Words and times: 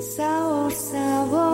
Sabor, 0.00 0.70
sabor, 0.72 1.45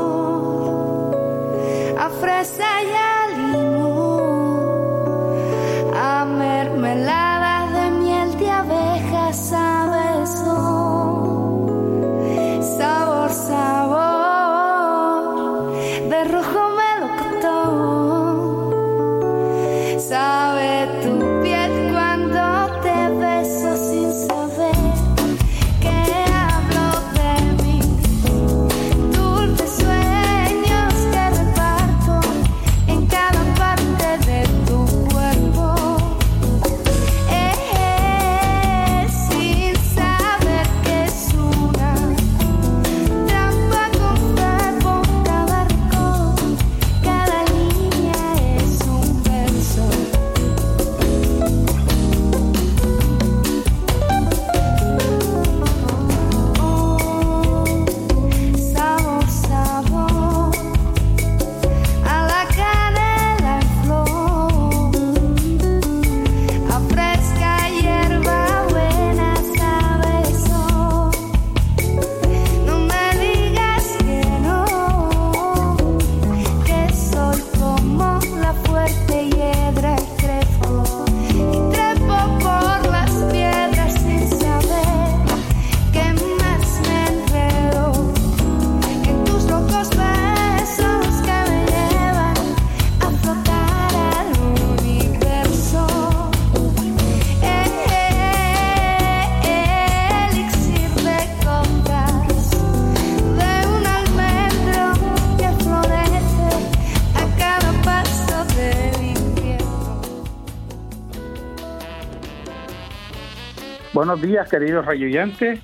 Buenos 114.13 114.29
días, 114.29 114.51
queridos 114.51 114.85
radioyentes 114.85 115.59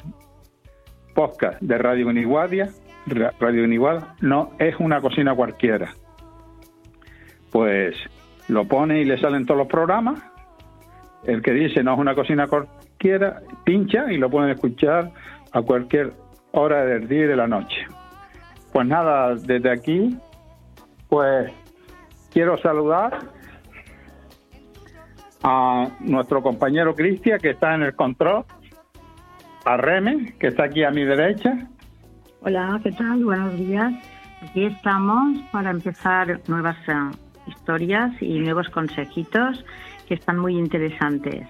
podcast 1.15 1.59
de 1.61 1.77
Radio 1.77 2.07
Uniguadia 2.07 2.69
Ra- 3.07 3.33
Radio 3.39 3.63
Uniguada 3.63 4.15
no 4.21 4.51
es 4.59 4.75
una 4.79 5.01
cocina 5.01 5.33
cualquiera. 5.35 5.91
Pues 7.51 7.95
lo 8.47 8.65
pone 8.65 9.01
y 9.01 9.05
le 9.05 9.17
salen 9.19 9.45
todos 9.45 9.57
los 9.57 9.67
programas. 9.67 10.21
El 11.25 11.41
que 11.41 11.51
dice 11.51 11.83
no 11.83 11.93
es 11.93 11.99
una 11.99 12.13
cocina 12.13 12.47
cualquiera 12.47 13.41
pincha 13.63 14.11
y 14.11 14.17
lo 14.17 14.29
pueden 14.29 14.51
escuchar 14.51 15.11
a 15.51 15.61
cualquier 15.61 16.13
hora 16.51 16.85
del 16.85 17.07
día 17.07 17.23
y 17.23 17.27
de 17.27 17.35
la 17.35 17.47
noche 17.47 17.85
pues 18.71 18.87
nada, 18.87 19.35
desde 19.35 19.71
aquí, 19.71 20.17
pues 21.07 21.51
quiero 22.31 22.57
saludar 22.57 23.19
a 25.43 25.87
nuestro 25.99 26.41
compañero 26.41 26.95
Cristian, 26.95 27.39
que 27.39 27.51
está 27.51 27.75
en 27.75 27.83
el 27.83 27.95
control, 27.95 28.45
a 29.65 29.77
Reme, 29.77 30.33
que 30.39 30.47
está 30.47 30.65
aquí 30.65 30.83
a 30.83 30.91
mi 30.91 31.03
derecha, 31.03 31.69
Hola, 32.41 32.79
¿qué 32.81 32.93
tal? 32.93 33.25
Buenos 33.25 33.57
días. 33.57 33.93
Aquí 34.41 34.63
estamos 34.63 35.37
para 35.51 35.71
empezar 35.71 36.39
nuevas 36.47 36.77
eh, 36.87 36.93
historias 37.47 38.13
y 38.21 38.39
nuevos 38.39 38.69
consejitos 38.69 39.65
que 40.07 40.13
están 40.13 40.39
muy 40.39 40.57
interesantes. 40.57 41.45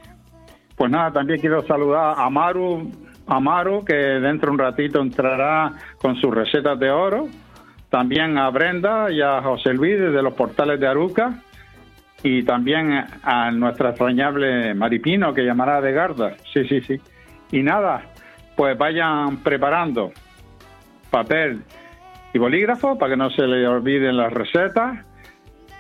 Pues 0.76 0.90
nada, 0.90 1.12
también 1.14 1.40
quiero 1.40 1.62
saludar 1.68 2.16
a 2.18 2.28
Maru, 2.32 2.90
a 3.30 3.40
Maru, 3.40 3.86
que 3.86 3.94
dentro 3.94 4.48
de 4.48 4.54
un 4.54 4.60
ratito 4.60 5.02
entrará 5.02 5.72
con 5.98 6.16
sus 6.16 6.34
recetas 6.34 6.80
de 6.80 6.90
oro. 6.90 7.28
También 7.90 8.38
a 8.38 8.50
Brenda 8.50 9.12
y 9.12 9.22
a 9.22 9.42
José 9.42 9.74
Luis 9.74 10.00
desde 10.00 10.22
los 10.22 10.34
portales 10.34 10.80
de 10.80 10.88
Aruca. 10.88 11.42
Y 12.24 12.44
también 12.44 13.06
a 13.24 13.52
nuestra 13.52 13.90
extrañable 13.92 14.74
Maripino, 14.74 15.34
que 15.34 15.46
llamará 15.46 15.80
de 15.80 15.94
Garda. 15.94 16.36
Sí, 16.54 16.68
sí, 16.68 16.82
sí. 16.82 17.00
Y 17.52 17.64
nada, 17.64 18.02
pues 18.58 18.78
vayan 18.78 19.38
preparando 19.38 20.12
papel 21.10 21.62
y 22.34 22.38
bolígrafo 22.38 22.98
para 22.98 23.12
que 23.12 23.18
no 23.18 23.30
se 23.30 23.48
le 23.48 23.68
olviden 23.68 24.18
las 24.18 24.34
recetas. 24.34 25.06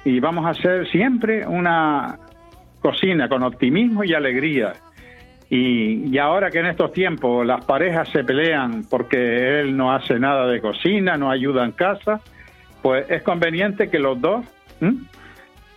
Y 0.05 0.19
vamos 0.19 0.45
a 0.45 0.51
hacer 0.51 0.89
siempre 0.89 1.45
una 1.45 2.17
cocina 2.81 3.27
con 3.27 3.43
optimismo 3.43 4.03
y 4.03 4.13
alegría. 4.13 4.73
Y, 5.49 6.15
ahora 6.19 6.51
que 6.51 6.59
en 6.59 6.67
estos 6.67 6.93
tiempos 6.93 7.45
las 7.45 7.65
parejas 7.65 8.09
se 8.09 8.23
pelean 8.23 8.83
porque 8.87 9.61
él 9.61 9.75
no 9.75 9.91
hace 9.91 10.19
nada 10.19 10.45
de 10.45 10.61
cocina, 10.61 11.17
no 11.17 11.31
ayuda 11.31 11.65
en 11.65 11.71
casa, 11.71 12.21
pues 12.83 13.09
es 13.09 13.23
conveniente 13.23 13.89
que 13.89 13.97
los 13.97 14.21
dos 14.21 14.45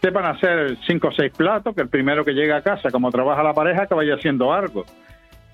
sepan 0.02 0.26
hacer 0.26 0.76
cinco 0.86 1.08
o 1.08 1.12
seis 1.12 1.32
platos, 1.34 1.74
que 1.74 1.82
el 1.82 1.88
primero 1.88 2.24
que 2.24 2.32
llega 2.32 2.56
a 2.56 2.62
casa, 2.62 2.90
como 2.90 3.10
trabaja 3.10 3.42
la 3.42 3.54
pareja, 3.54 3.86
que 3.86 3.94
vaya 3.94 4.14
haciendo 4.14 4.52
algo. 4.52 4.84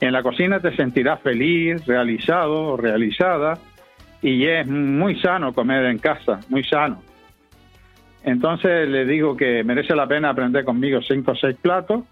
En 0.01 0.13
la 0.13 0.23
cocina 0.23 0.59
te 0.59 0.75
sentirás 0.75 1.21
feliz, 1.21 1.87
realizado 1.87 2.77
realizada, 2.77 3.59
y 4.21 4.47
es 4.47 4.67
muy 4.67 5.21
sano 5.21 5.53
comer 5.53 5.85
en 5.85 5.99
casa, 5.99 6.41
muy 6.49 6.65
sano. 6.65 7.03
Entonces 8.25 8.89
le 8.89 9.05
digo 9.05 9.37
que 9.37 9.63
merece 9.63 9.95
la 9.95 10.09
pena 10.09 10.31
aprender 10.31 10.65
conmigo 10.65 11.01
cinco 11.03 11.33
o 11.33 11.37
seis 11.37 11.57
platos 11.61 12.03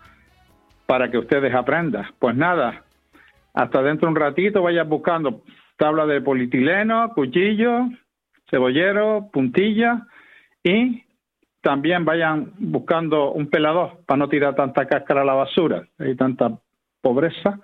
para 0.86 1.10
que 1.10 1.18
ustedes 1.18 1.54
aprendan. 1.54 2.06
Pues 2.18 2.36
nada, 2.36 2.84
hasta 3.54 3.82
dentro 3.82 4.06
de 4.06 4.12
un 4.12 4.20
ratito 4.20 4.62
vayan 4.62 4.88
buscando 4.88 5.42
tabla 5.76 6.06
de 6.06 6.20
polietileno, 6.20 7.12
cuchillo, 7.14 7.88
cebollero, 8.50 9.28
puntilla 9.32 10.06
y 10.62 11.02
también 11.60 12.04
vayan 12.04 12.52
buscando 12.58 13.32
un 13.32 13.48
pelador 13.48 13.98
para 14.06 14.18
no 14.18 14.28
tirar 14.28 14.54
tanta 14.54 14.86
cáscara 14.86 15.22
a 15.22 15.24
la 15.24 15.34
basura, 15.34 15.86
hay 15.98 16.14
tanta 16.14 16.58
pobreza. 17.00 17.60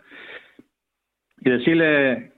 Y 1.39 1.51
decirle 1.51 2.33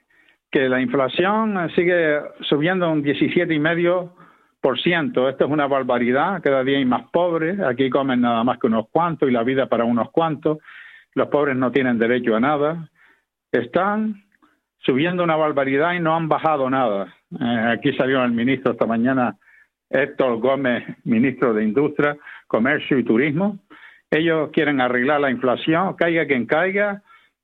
que 0.50 0.68
la 0.68 0.80
inflación 0.80 1.70
sigue 1.74 2.20
subiendo 2.42 2.90
un 2.90 3.02
17,5%. 3.02 4.23
Esto 4.72 5.28
es 5.44 5.50
una 5.50 5.66
barbaridad. 5.66 6.40
Cada 6.42 6.64
día 6.64 6.78
hay 6.78 6.86
más 6.86 7.10
pobres. 7.10 7.60
Aquí 7.60 7.90
comen 7.90 8.22
nada 8.22 8.42
más 8.44 8.58
que 8.58 8.66
unos 8.66 8.88
cuantos 8.88 9.28
y 9.28 9.32
la 9.32 9.42
vida 9.42 9.66
para 9.66 9.84
unos 9.84 10.10
cuantos. 10.10 10.58
Los 11.14 11.28
pobres 11.28 11.54
no 11.54 11.70
tienen 11.70 11.98
derecho 11.98 12.34
a 12.34 12.40
nada. 12.40 12.88
Están 13.52 14.24
subiendo 14.78 15.22
una 15.22 15.36
barbaridad 15.36 15.92
y 15.92 16.00
no 16.00 16.16
han 16.16 16.28
bajado 16.28 16.70
nada. 16.70 17.14
Eh, 17.38 17.74
aquí 17.76 17.92
salió 17.92 18.24
el 18.24 18.32
ministro 18.32 18.72
esta 18.72 18.86
mañana, 18.86 19.36
Héctor 19.90 20.38
Gómez, 20.38 20.82
ministro 21.04 21.52
de 21.52 21.62
Industria, 21.62 22.16
Comercio 22.46 22.98
y 22.98 23.04
Turismo. 23.04 23.58
Ellos 24.10 24.48
quieren 24.50 24.80
arreglar 24.80 25.20
la 25.20 25.30
inflación, 25.30 25.94
caiga 25.94 26.26
quien 26.26 26.46
caiga, 26.46 27.02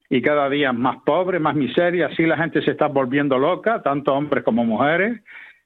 y 0.08 0.22
cada 0.22 0.48
día 0.48 0.72
más 0.72 1.02
pobre, 1.04 1.38
más 1.38 1.54
miseria, 1.54 2.06
así 2.06 2.24
la 2.24 2.36
gente 2.36 2.62
se 2.62 2.72
está 2.72 2.86
volviendo 2.86 3.38
loca, 3.38 3.82
tanto 3.82 4.12
hombres 4.14 4.42
como 4.42 4.64
mujeres, 4.64 5.20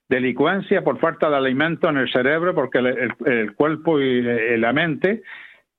delincuencia 0.08 0.82
por 0.82 0.98
falta 0.98 1.30
de 1.30 1.36
alimento 1.36 1.88
en 1.88 1.98
el 1.98 2.10
cerebro, 2.10 2.54
porque 2.54 2.78
el, 2.78 3.54
cuerpo 3.54 4.00
y 4.00 4.22
la 4.58 4.72
mente, 4.72 5.22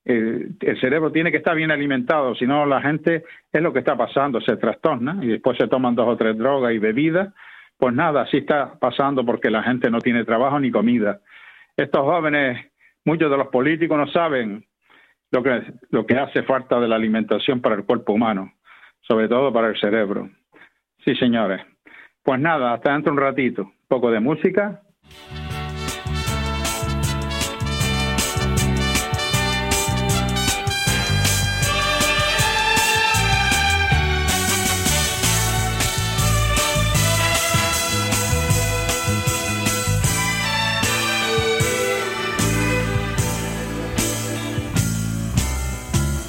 el, 0.04 0.56
cerebro 0.80 1.12
tiene 1.12 1.30
que 1.30 1.38
estar 1.38 1.56
bien 1.56 1.70
alimentado, 1.70 2.34
si 2.34 2.46
no 2.46 2.66
la 2.66 2.80
gente 2.80 3.24
es 3.52 3.62
lo 3.62 3.72
que 3.72 3.80
está 3.80 3.96
pasando, 3.96 4.40
se 4.40 4.56
trastorna 4.56 5.18
y 5.22 5.28
después 5.28 5.56
se 5.58 5.68
toman 5.68 5.94
dos 5.94 6.08
o 6.08 6.16
tres 6.16 6.36
drogas 6.36 6.72
y 6.72 6.78
bebidas, 6.78 7.32
pues 7.78 7.94
nada, 7.94 8.22
así 8.22 8.38
está 8.38 8.78
pasando 8.78 9.24
porque 9.24 9.50
la 9.50 9.62
gente 9.62 9.90
no 9.90 10.00
tiene 10.00 10.24
trabajo 10.24 10.58
ni 10.58 10.70
comida. 10.70 11.20
Estos 11.76 12.02
jóvenes, 12.02 12.72
muchos 13.04 13.30
de 13.30 13.36
los 13.36 13.48
políticos 13.48 13.98
no 13.98 14.06
saben 14.08 14.64
lo 15.30 15.42
que, 15.42 15.62
lo 15.90 16.06
que 16.06 16.16
hace 16.16 16.42
falta 16.42 16.80
de 16.80 16.88
la 16.88 16.96
alimentación 16.96 17.60
para 17.60 17.74
el 17.74 17.84
cuerpo 17.84 18.14
humano, 18.14 18.52
sobre 19.02 19.28
todo 19.28 19.52
para 19.52 19.68
el 19.68 19.78
cerebro. 19.78 20.30
Sí, 21.04 21.14
señores. 21.16 21.60
Pues 22.22 22.40
nada, 22.40 22.72
hasta 22.72 22.92
dentro 22.92 23.12
un 23.12 23.18
ratito. 23.18 23.72
Poco 23.88 24.10
de 24.10 24.18
música. 24.18 24.82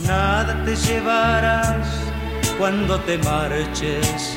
Nada 0.06 0.64
te 0.64 0.76
llevarás 0.76 2.14
cuando 2.60 3.00
te 3.02 3.18
marches 3.18 4.37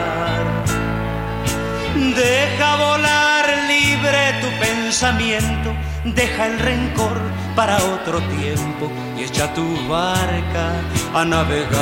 Deja 6.05 6.45
el 6.45 6.59
rencor 6.59 7.19
para 7.55 7.77
otro 7.77 8.19
tiempo 8.37 8.91
y 9.17 9.23
echa 9.23 9.51
tu 9.51 9.65
barca 9.87 10.75
a 11.13 11.25
navegar. 11.25 11.81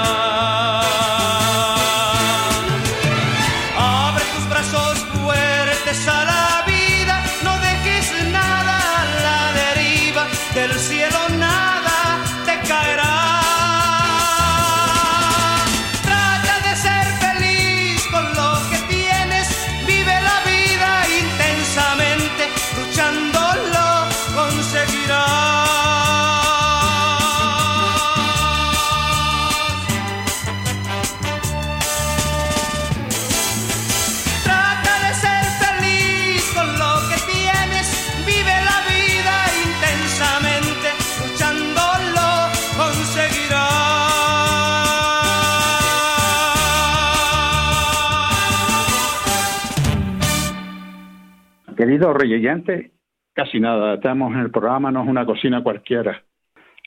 Queridos 52.01 52.19
reyentes, 52.19 52.91
casi 53.31 53.59
nada, 53.59 53.93
estamos 53.93 54.33
en 54.33 54.39
el 54.39 54.49
programa, 54.49 54.89
no 54.89 55.03
es 55.03 55.07
una 55.07 55.23
cocina 55.23 55.61
cualquiera. 55.61 56.23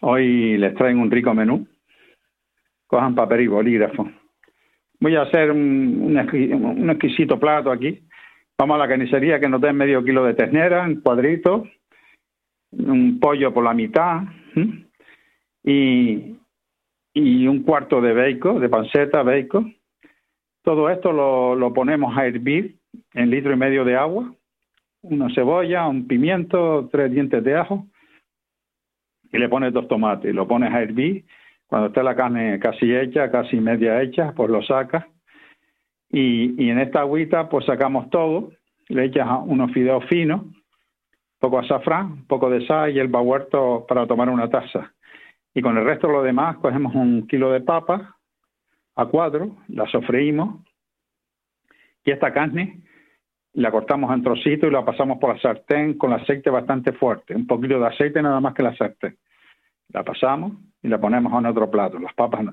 Hoy 0.03 0.59
les 0.59 0.75
traen 0.75 0.99
un 0.99 1.09
rico 1.09 1.33
menú. 1.33 1.69
Cojan 2.89 3.15
papel 3.15 3.43
y 3.43 3.47
bolígrafo. 3.47 4.11
Voy 4.99 5.15
a 5.15 5.23
hacer 5.23 5.53
un, 5.53 6.19
exquisito 6.91 7.39
plato 7.39 7.71
aquí. 7.71 8.03
Vamos 8.59 8.75
a 8.75 8.79
la 8.79 8.89
carnicería 8.89 9.39
que 9.39 9.49
nos 9.49 9.61
den 9.61 9.77
medio 9.77 10.03
kilo 10.03 10.25
de 10.25 10.35
ternera 10.35 10.85
en 10.85 11.01
cuadritos, 11.01 11.63
un 12.73 13.21
pollo 13.21 13.55
por 13.55 13.63
la 13.63 13.73
mitad 13.73 14.23
y, 15.63 16.37
un 17.15 17.63
cuarto 17.63 18.01
de 18.01 18.15
bacon, 18.15 18.61
de 18.61 18.69
panceta, 18.69 19.23
bacon. 19.23 19.77
Todo 20.65 20.91
esto 20.91 21.13
lo 21.13 21.73
ponemos 21.73 22.19
a 22.19 22.27
hervir 22.27 22.79
en 23.13 23.31
litro 23.31 23.53
y 23.53 23.57
medio 23.57 23.85
de 23.85 23.95
agua 23.95 24.35
una 25.05 25.33
cebolla, 25.35 25.87
un 25.87 26.07
pimiento, 26.07 26.89
tres 26.91 27.11
dientes 27.11 27.43
de 27.45 27.57
ajo 27.57 27.87
y 29.33 29.39
le 29.39 29.49
pones 29.49 29.73
dos 29.73 29.89
tomates. 29.89 30.35
Lo 30.35 30.47
pones 30.47 30.73
a 30.73 30.83
hervir. 30.83 31.25
Cuando 31.67 31.89
esté 31.89 32.03
la 32.03 32.15
carne 32.15 32.59
casi 32.61 32.95
hecha, 32.95 33.31
casi 33.31 33.57
media 33.57 34.01
hecha, 34.01 34.33
pues 34.35 34.51
lo 34.51 34.63
sacas. 34.63 35.05
Y, 36.11 36.71
en 36.71 36.79
esta 36.79 37.01
agüita 37.01 37.49
pues 37.49 37.67
sacamos 37.67 38.11
todo. 38.11 38.53
Le 38.89 39.05
echas 39.05 39.27
unos 39.45 39.73
fideos 39.73 40.05
finos, 40.07 40.43
poco 41.39 41.59
azafrán, 41.59 42.27
poco 42.27 42.51
de 42.51 42.67
sal 42.67 42.95
y 42.95 42.99
el 42.99 43.11
huerto 43.11 43.87
para 43.89 44.07
tomar 44.07 44.29
una 44.29 44.49
taza. 44.49 44.93
Y 45.55 45.63
con 45.63 45.77
el 45.79 45.85
resto 45.85 46.07
de 46.07 46.13
lo 46.13 46.23
demás 46.23 46.57
cogemos 46.59 46.95
un 46.95 47.27
kilo 47.27 47.51
de 47.51 47.61
papa 47.61 48.17
a 48.95 49.07
cuadro, 49.07 49.57
la 49.69 49.87
sofreímos 49.87 50.61
y 52.05 52.11
esta 52.11 52.33
carne 52.33 52.83
la 53.55 53.71
cortamos 53.71 54.13
en 54.13 54.23
trocitos 54.23 54.69
y 54.69 54.73
la 54.73 54.85
pasamos 54.85 55.19
por 55.19 55.35
la 55.35 55.41
sartén 55.41 55.95
con 55.95 56.13
aceite 56.13 56.51
bastante 56.51 56.93
fuerte, 56.93 57.35
un 57.35 57.47
poquito 57.47 57.79
de 57.79 57.87
aceite 57.87 58.21
nada 58.21 58.41
más 58.41 58.55
que 58.55 58.63
la 58.63 58.77
sartén. 58.77 59.17
La 59.93 60.03
pasamos 60.03 60.53
y 60.83 60.89
la 60.89 61.01
ponemos 61.01 61.33
en 61.39 61.47
otro 61.47 61.71
plato, 61.71 61.99
las 61.99 62.15
papas. 62.15 62.47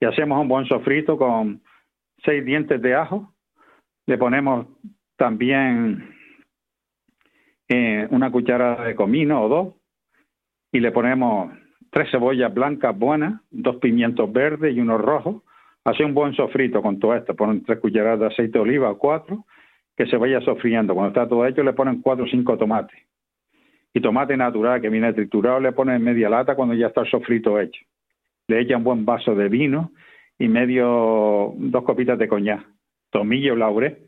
Y 0.00 0.04
hacemos 0.04 0.40
un 0.40 0.48
buen 0.48 0.66
sofrito 0.66 1.16
con 1.18 1.60
seis 2.24 2.44
dientes 2.44 2.80
de 2.80 2.94
ajo. 2.94 3.32
Le 4.06 4.16
ponemos 4.16 4.66
también 5.16 6.14
eh, 7.68 8.06
una 8.10 8.30
cucharada 8.30 8.84
de 8.84 8.94
comino 8.94 9.42
o 9.42 9.48
dos 9.48 9.74
y 10.70 10.80
le 10.80 10.92
ponemos 10.92 11.52
tres 11.90 12.10
cebollas 12.10 12.52
blancas 12.52 12.96
buenas, 12.96 13.40
dos 13.50 13.76
pimientos 13.76 14.32
verdes 14.32 14.74
y 14.74 14.80
unos 14.80 15.00
rojos. 15.00 15.42
Hace 15.84 16.04
un 16.04 16.14
buen 16.14 16.34
sofrito 16.34 16.80
con 16.80 16.98
todo 16.98 17.14
esto. 17.14 17.34
Ponen 17.34 17.64
tres 17.64 17.80
cucharadas 17.80 18.20
de 18.20 18.26
aceite 18.26 18.58
de 18.58 18.60
oliva 18.60 18.90
o 18.90 18.98
cuatro, 18.98 19.44
que 19.96 20.06
se 20.06 20.16
vaya 20.16 20.40
sofriendo. 20.40 20.94
Cuando 20.94 21.08
está 21.08 21.28
todo 21.28 21.46
hecho, 21.46 21.62
le 21.62 21.72
ponen 21.72 22.00
cuatro 22.00 22.24
o 22.24 22.28
cinco 22.28 22.56
tomates. 22.56 22.98
Y 23.92 24.00
tomate 24.00 24.36
natural 24.36 24.80
que 24.80 24.88
viene 24.88 25.12
triturado, 25.12 25.60
le 25.60 25.72
ponen 25.72 26.02
media 26.02 26.28
lata 26.28 26.56
cuando 26.56 26.74
ya 26.74 26.88
está 26.88 27.02
el 27.02 27.10
sofrito 27.10 27.60
hecho. 27.60 27.84
Le 28.48 28.60
echan 28.60 28.78
un 28.78 28.84
buen 28.84 29.04
vaso 29.04 29.34
de 29.34 29.48
vino 29.48 29.92
y 30.38 30.48
medio, 30.48 31.54
dos 31.56 31.84
copitas 31.84 32.18
de 32.18 32.28
coñac. 32.28 32.66
Tomillo 33.10 33.54
laurel, 33.54 33.98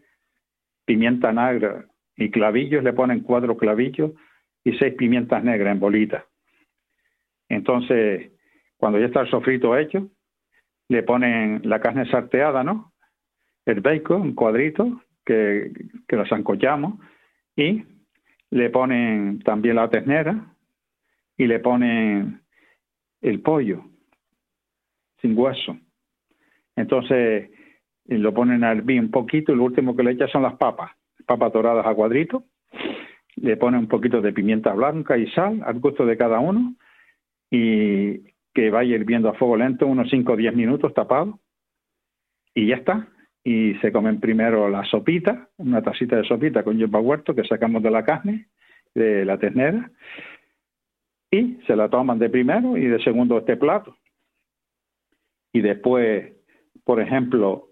pimienta 0.84 1.32
negra 1.32 1.84
y 2.16 2.30
clavillos, 2.30 2.82
le 2.82 2.92
ponen 2.92 3.20
cuatro 3.20 3.56
clavillos 3.56 4.10
y 4.64 4.72
seis 4.72 4.94
pimientas 4.94 5.44
negras 5.44 5.72
en 5.72 5.80
bolitas 5.80 6.24
entonces, 7.48 8.32
cuando 8.76 8.98
ya 8.98 9.06
está 9.06 9.20
el 9.20 9.30
sofrito 9.30 9.76
hecho, 9.76 10.08
le 10.88 11.02
ponen 11.02 11.62
la 11.64 11.80
carne 11.80 12.08
sarteada, 12.10 12.62
¿no? 12.64 12.92
El 13.64 13.80
bacon, 13.80 14.22
un 14.22 14.34
cuadrito, 14.34 15.02
que, 15.26 15.72
que 16.08 16.16
lo 16.16 16.24
sancochamos, 16.26 16.94
y 17.56 17.84
le 18.50 18.70
ponen 18.70 19.40
también 19.40 19.76
la 19.76 19.90
ternera 19.90 20.54
y 21.36 21.46
le 21.46 21.58
ponen 21.60 22.40
el 23.20 23.40
pollo 23.40 23.84
sin 25.20 25.36
hueso. 25.36 25.76
Entonces 26.76 27.50
lo 28.04 28.32
ponen 28.32 28.62
a 28.62 28.72
hervir 28.72 29.00
un 29.00 29.10
poquito 29.10 29.52
y 29.52 29.56
lo 29.56 29.64
último 29.64 29.96
que 29.96 30.02
le 30.02 30.12
echan 30.12 30.28
son 30.28 30.42
las 30.42 30.56
papas, 30.56 30.92
papas 31.26 31.52
doradas 31.52 31.86
a 31.86 31.94
cuadritos. 31.94 32.44
Le 33.36 33.56
ponen 33.56 33.80
un 33.80 33.88
poquito 33.88 34.20
de 34.20 34.32
pimienta 34.32 34.72
blanca 34.72 35.18
y 35.18 35.26
sal 35.32 35.62
al 35.64 35.80
gusto 35.80 36.06
de 36.06 36.16
cada 36.16 36.38
uno 36.38 36.74
y 37.50 38.20
que 38.54 38.70
vaya 38.70 38.94
hirviendo 38.94 39.28
a 39.28 39.34
fuego 39.34 39.56
lento 39.56 39.86
unos 39.86 40.08
5 40.08 40.32
o 40.32 40.36
10 40.36 40.54
minutos 40.54 40.94
tapado 40.94 41.40
y 42.54 42.68
ya 42.68 42.76
está. 42.76 43.08
Y 43.46 43.74
se 43.76 43.92
comen 43.92 44.18
primero 44.18 44.68
la 44.68 44.84
sopita, 44.84 45.48
una 45.58 45.80
tacita 45.80 46.16
de 46.16 46.24
sopita 46.24 46.64
con 46.64 46.78
yerba 46.78 46.98
huerto 46.98 47.32
que 47.32 47.44
sacamos 47.44 47.80
de 47.80 47.92
la 47.92 48.04
carne, 48.04 48.48
de 48.92 49.24
la 49.24 49.38
ternera, 49.38 49.88
y 51.30 51.60
se 51.64 51.76
la 51.76 51.88
toman 51.88 52.18
de 52.18 52.28
primero 52.28 52.76
y 52.76 52.86
de 52.86 53.00
segundo 53.04 53.38
este 53.38 53.56
plato. 53.56 53.96
Y 55.52 55.60
después, 55.60 56.32
por 56.82 57.00
ejemplo, 57.00 57.68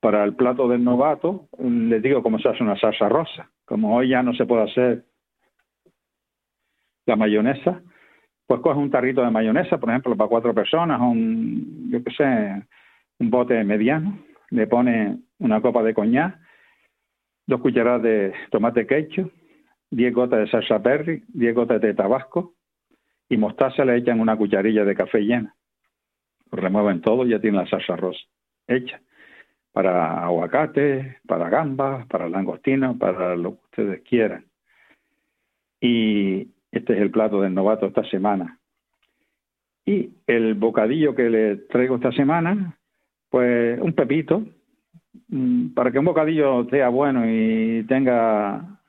para 0.00 0.24
el 0.24 0.34
plato 0.34 0.66
del 0.66 0.82
novato, 0.82 1.46
les 1.56 2.02
digo 2.02 2.20
cómo 2.20 2.40
se 2.40 2.48
hace 2.48 2.64
una 2.64 2.76
salsa 2.76 3.08
rosa. 3.08 3.48
Como 3.64 3.96
hoy 3.96 4.08
ya 4.08 4.24
no 4.24 4.34
se 4.34 4.44
puede 4.44 4.64
hacer 4.64 5.04
la 7.06 7.14
mayonesa, 7.14 7.80
pues 8.44 8.60
coge 8.60 8.80
un 8.80 8.90
tarrito 8.90 9.22
de 9.22 9.30
mayonesa, 9.30 9.78
por 9.78 9.88
ejemplo, 9.90 10.16
para 10.16 10.28
cuatro 10.28 10.52
personas, 10.52 11.00
un, 11.00 11.92
yo 11.92 12.02
qué 12.02 12.10
sé, 12.10 12.66
un 13.20 13.30
bote 13.30 13.62
mediano, 13.62 14.18
le 14.50 14.66
pone 14.66 15.18
una 15.38 15.60
copa 15.60 15.82
de 15.82 15.94
coñac, 15.94 16.38
dos 17.46 17.60
cucharadas 17.60 18.02
de 18.02 18.34
tomate 18.50 18.86
quecho, 18.86 19.30
diez 19.90 20.12
gotas 20.12 20.40
de 20.40 20.50
salsa 20.50 20.82
perry, 20.82 21.24
diez 21.28 21.54
gotas 21.54 21.80
de 21.80 21.94
tabasco 21.94 22.54
y 23.28 23.36
mostaza 23.36 23.84
le 23.84 23.96
echan 23.96 24.20
una 24.20 24.36
cucharilla 24.36 24.84
de 24.84 24.94
café 24.94 25.20
llena. 25.20 25.54
Remueven 26.50 27.00
todo 27.00 27.26
y 27.26 27.30
ya 27.30 27.40
tiene 27.40 27.58
la 27.58 27.66
salsa 27.66 27.96
rosa 27.96 28.20
hecha. 28.66 29.00
Para 29.72 30.24
aguacate, 30.24 31.18
para 31.26 31.50
gambas, 31.50 32.06
para 32.06 32.28
langostinos, 32.28 32.96
para 32.96 33.36
lo 33.36 33.56
que 33.56 33.64
ustedes 33.64 34.02
quieran. 34.02 34.46
Y 35.80 36.48
este 36.70 36.94
es 36.94 37.00
el 37.00 37.10
plato 37.10 37.42
del 37.42 37.54
novato 37.54 37.86
esta 37.86 38.04
semana. 38.04 38.58
Y 39.84 40.14
el 40.26 40.54
bocadillo 40.54 41.14
que 41.14 41.28
le 41.28 41.56
traigo 41.56 41.96
esta 41.96 42.10
semana, 42.12 42.78
pues 43.30 43.80
un 43.80 43.92
pepito, 43.92 44.44
mm, 45.28 45.68
para 45.74 45.90
que 45.90 45.98
un 45.98 46.04
bocadillo 46.04 46.64
sea 46.70 46.88
bueno 46.88 47.24
y 47.28 47.84
tenga 47.88 48.80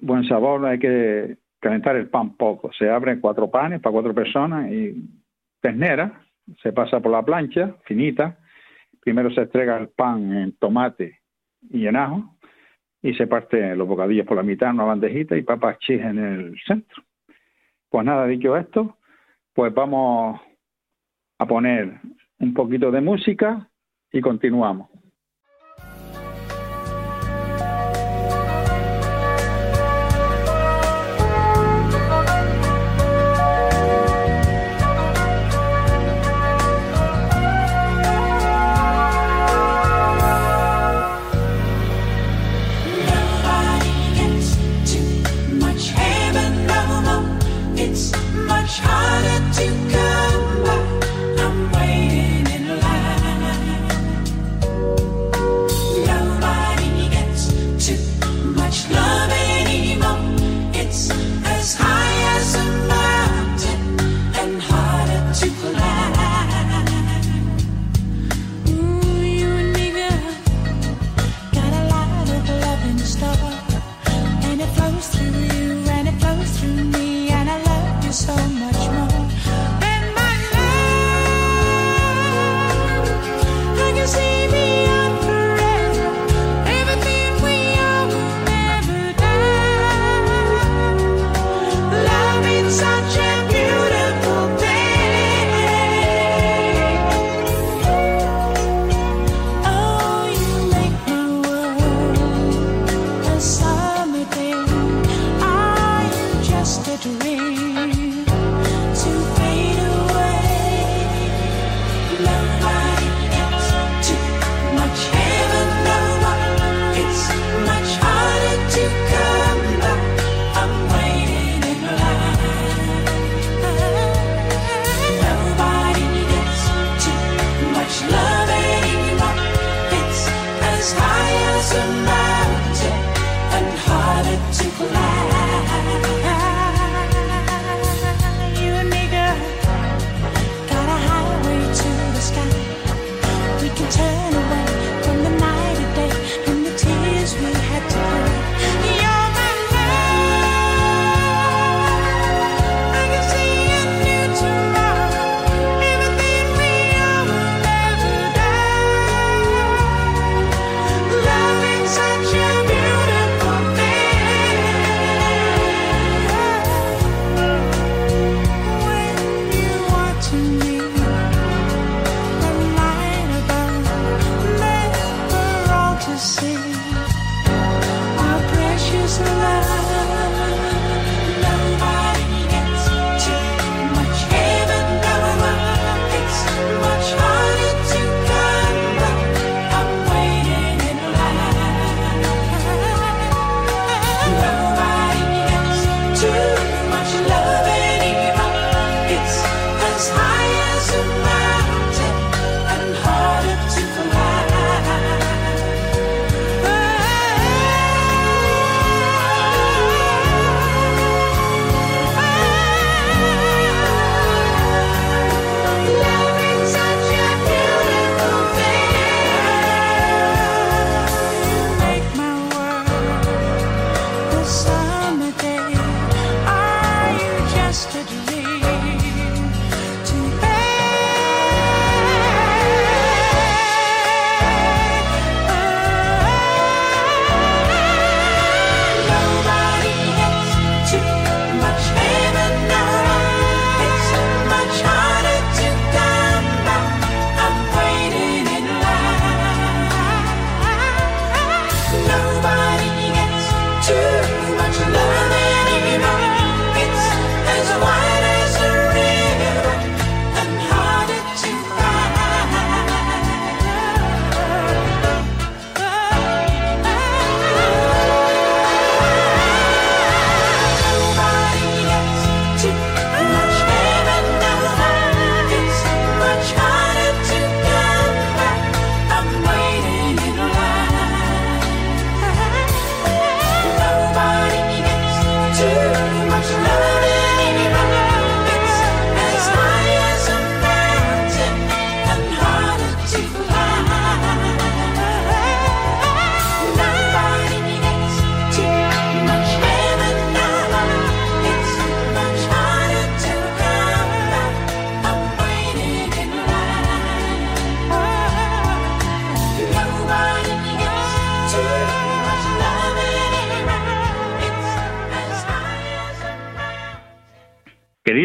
buen 0.00 0.24
sabor 0.28 0.64
hay 0.66 0.78
que 0.78 1.36
calentar 1.60 1.96
el 1.96 2.08
pan 2.08 2.36
poco. 2.36 2.70
Se 2.72 2.90
abren 2.90 3.20
cuatro 3.20 3.50
panes 3.50 3.80
para 3.80 3.92
cuatro 3.92 4.14
personas 4.14 4.70
y 4.70 4.94
ternera, 5.60 6.20
se 6.62 6.72
pasa 6.72 7.00
por 7.00 7.12
la 7.12 7.22
plancha 7.22 7.76
finita, 7.84 8.38
primero 9.00 9.30
se 9.30 9.42
entrega 9.42 9.78
el 9.78 9.88
pan 9.88 10.32
en 10.32 10.52
tomate 10.56 11.20
y 11.70 11.86
en 11.86 11.96
ajo, 11.96 12.36
y 13.00 13.14
se 13.14 13.26
parte 13.26 13.74
los 13.76 13.88
bocadillos 13.88 14.26
por 14.26 14.36
la 14.36 14.42
mitad 14.42 14.70
en 14.70 14.76
una 14.76 14.84
bandejita 14.84 15.36
y 15.36 15.42
papas 15.42 15.78
chis 15.78 16.00
en 16.00 16.18
el 16.18 16.60
centro. 16.66 17.02
Pues 17.88 18.04
nada, 18.04 18.26
dicho 18.26 18.56
esto, 18.56 18.98
pues 19.52 19.72
vamos 19.72 20.40
a 21.38 21.46
poner 21.46 22.00
un 22.40 22.54
poquito 22.54 22.90
de 22.90 23.00
música 23.00 23.68
y 24.12 24.20
continuamos. 24.20 24.88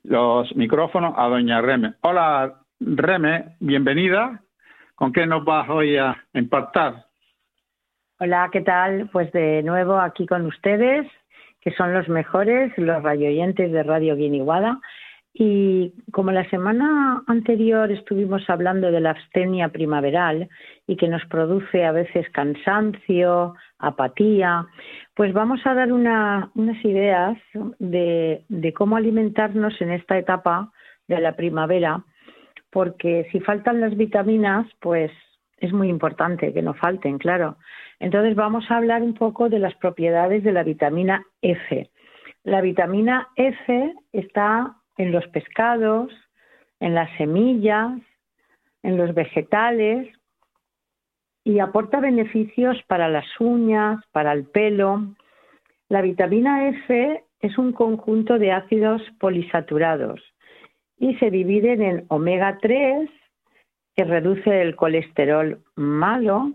los 0.09 0.55
micrófonos 0.57 1.15
a 1.17 1.29
doña 1.29 1.61
Reme. 1.61 1.95
Hola, 2.03 2.55
Reme, 2.81 3.57
bienvenida. 3.61 4.41
¿Con 4.95 5.13
qué 5.13 5.27
nos 5.27 5.45
vas 5.45 5.69
hoy 5.69 5.97
a 5.97 6.17
impactar? 6.33 7.05
Hola, 8.19 8.49
¿qué 8.51 8.63
tal? 8.63 9.11
Pues 9.13 9.31
de 9.33 9.63
nuevo 9.63 9.99
aquí 9.99 10.27
con 10.27 10.47
ustedes 10.47 11.07
que 11.67 11.73
son 11.73 11.93
los 11.93 12.09
mejores, 12.09 12.73
los 12.79 13.03
radioyentes 13.03 13.73
de 13.73 13.83
Radio 13.83 14.15
Guiniguada. 14.15 14.79
Y 15.39 15.93
como 16.13 16.33
la 16.33 16.49
semana 16.49 17.23
anterior 17.27 17.93
estuvimos 17.93 18.49
hablando 18.49 18.91
de 18.91 19.03
la 19.03 19.11
abstenia 19.11 19.69
primaveral 19.69 20.49
y 20.87 20.97
que 20.97 21.09
nos 21.09 21.23
produce 21.27 21.85
a 21.85 21.93
veces 21.93 22.27
cansancio, 22.31 23.55
apatía, 23.79 24.67
pues 25.15 25.35
vamos 25.35 25.61
a 25.67 25.75
dar 25.75 25.93
unas 25.93 26.85
ideas 26.85 27.37
de, 27.79 28.47
de 28.49 28.73
cómo 28.73 28.97
alimentarnos 28.97 29.79
en 29.83 29.91
esta 29.91 30.17
etapa 30.17 30.73
de 31.07 31.21
la 31.21 31.37
primavera, 31.37 32.03
porque 32.71 33.29
si 33.31 33.41
faltan 33.41 33.83
las 33.83 33.95
vitaminas, 33.95 34.67
pues 34.81 35.13
es 35.59 35.71
muy 35.71 35.91
importante 35.91 36.55
que 36.55 36.63
no 36.63 36.73
falten, 36.73 37.19
claro. 37.19 37.59
Entonces 38.01 38.35
vamos 38.37 38.71
a 38.71 38.79
hablar 38.79 39.03
un 39.03 39.13
poco 39.13 39.51
de 39.51 39.59
las 39.59 39.75
propiedades 39.75 40.43
de 40.45 40.53
la 40.53 40.63
vitamina 40.63 41.27
F. 41.43 41.91
La 42.43 42.63
vitamina 42.63 43.29
F 43.37 43.93
está 44.13 44.77
en 44.97 45.13
los 45.13 45.27
pescados, 45.29 46.13
en 46.81 46.95
las 46.95 47.15
semillas, 47.17 47.93
en 48.83 48.97
los 48.97 49.15
vegetales 49.15 50.09
y 51.45 51.61
aporta 51.61 52.01
beneficios 52.01 52.77
para 52.87 53.09
las 53.09 53.27
uñas, 53.41 54.01
para 54.13 54.33
el 54.33 54.45
pelo. 54.47 55.15
La 55.89 56.03
vitamina 56.03 56.69
F 56.69 57.25
es 57.41 57.59
un 57.59 57.73
conjunto 57.73 58.39
de 58.39 58.53
ácidos 58.53 59.03
polisaturados 59.21 60.21
y 60.99 61.15
se 61.17 61.31
dividen 61.31 61.83
en 61.83 62.05
omega 62.09 62.59
3, 62.61 63.09
que 63.95 64.05
reduce 64.05 64.63
el 64.63 64.77
colesterol 64.77 65.63
malo 65.75 66.53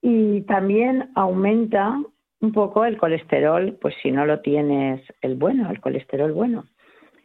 y 0.00 0.42
también 0.42 1.10
aumenta 1.14 1.98
un 2.40 2.52
poco 2.52 2.84
el 2.84 2.98
colesterol, 2.98 3.78
pues 3.80 3.94
si 4.02 4.10
no 4.10 4.26
lo 4.26 4.40
tienes 4.40 5.00
el 5.20 5.36
bueno, 5.36 5.70
el 5.70 5.80
colesterol 5.80 6.32
bueno. 6.32 6.64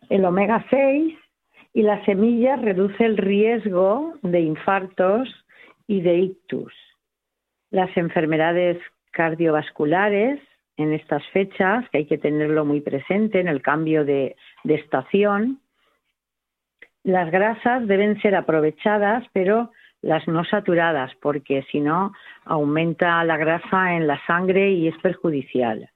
El 0.10 0.26
omega 0.26 0.66
6 0.70 1.18
y 1.74 1.82
la 1.82 2.04
semilla 2.06 2.56
reduce 2.56 3.04
el 3.06 3.18
riesgo 3.18 4.14
de 4.22 4.40
infartos 4.40 5.28
y 5.86 6.02
de 6.02 6.18
ictus. 6.18 6.74
Las 7.72 7.96
enfermedades 7.98 8.78
cardiovasculares 9.12 10.40
en 10.78 10.94
estas 10.94 11.26
fechas, 11.30 11.90
que 11.90 12.00
hay 12.00 12.06
que 12.06 12.18
tenerlo 12.18 12.64
muy 12.64 12.82
presente 12.82 13.40
en 13.40 13.48
el 13.48 13.62
cambio 13.62 14.06
de, 14.06 14.36
de 14.64 14.76
estación, 14.76 15.60
las 17.04 17.32
grasas 17.32 17.88
deben 17.88 18.22
ser 18.22 18.36
aprovechadas, 18.36 19.26
pero 19.34 19.72
las 20.02 20.28
no 20.28 20.44
saturadas, 20.46 21.12
porque 21.22 21.64
si 21.72 21.80
no 21.80 22.14
aumenta 22.46 23.24
la 23.24 23.38
grasa 23.38 23.96
en 23.96 24.08
la 24.08 24.20
sangre 24.26 24.72
y 24.72 24.88
es 24.88 24.98
perjudicial. 25.00 25.90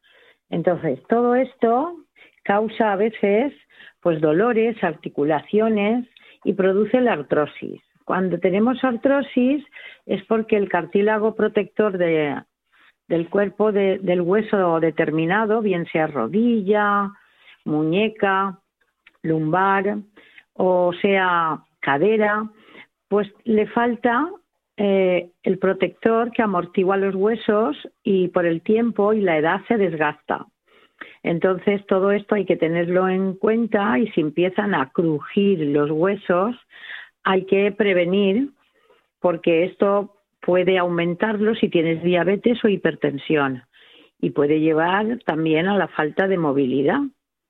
Entonces, 0.50 1.02
todo 1.08 1.36
esto 1.36 1.95
causa 2.43 2.93
a 2.93 2.95
veces 2.95 3.54
pues 4.01 4.19
dolores, 4.19 4.83
articulaciones 4.83 6.07
y 6.43 6.53
produce 6.53 6.99
la 7.01 7.13
artrosis. 7.13 7.81
Cuando 8.05 8.39
tenemos 8.39 8.83
artrosis 8.83 9.63
es 10.05 10.23
porque 10.25 10.57
el 10.57 10.69
cartílago 10.69 11.35
protector 11.35 11.97
del 11.97 13.29
cuerpo 13.29 13.71
del 13.71 14.21
hueso 14.21 14.79
determinado, 14.79 15.61
bien 15.61 15.85
sea 15.91 16.07
rodilla, 16.07 17.11
muñeca, 17.63 18.59
lumbar, 19.21 19.97
o 20.53 20.91
sea 21.01 21.59
cadera, 21.79 22.49
pues 23.07 23.31
le 23.43 23.67
falta 23.67 24.29
eh, 24.77 25.29
el 25.43 25.59
protector 25.59 26.31
que 26.31 26.41
amortigua 26.41 26.97
los 26.97 27.13
huesos 27.15 27.77
y 28.03 28.29
por 28.29 28.45
el 28.45 28.61
tiempo 28.61 29.13
y 29.13 29.21
la 29.21 29.37
edad 29.37 29.61
se 29.67 29.77
desgasta. 29.77 30.47
Entonces 31.23 31.85
todo 31.87 32.11
esto 32.11 32.35
hay 32.35 32.45
que 32.45 32.57
tenerlo 32.57 33.07
en 33.07 33.33
cuenta 33.33 33.97
y 33.99 34.07
si 34.11 34.21
empiezan 34.21 34.73
a 34.73 34.91
crujir 34.91 35.59
los 35.59 35.91
huesos 35.91 36.55
hay 37.23 37.45
que 37.45 37.71
prevenir 37.71 38.49
porque 39.19 39.65
esto 39.65 40.15
puede 40.41 40.77
aumentarlo 40.77 41.53
si 41.55 41.69
tienes 41.69 42.03
diabetes 42.03 42.63
o 42.63 42.67
hipertensión 42.67 43.63
y 44.19 44.31
puede 44.31 44.59
llevar 44.59 45.19
también 45.25 45.67
a 45.67 45.77
la 45.77 45.87
falta 45.87 46.27
de 46.27 46.37
movilidad 46.37 46.99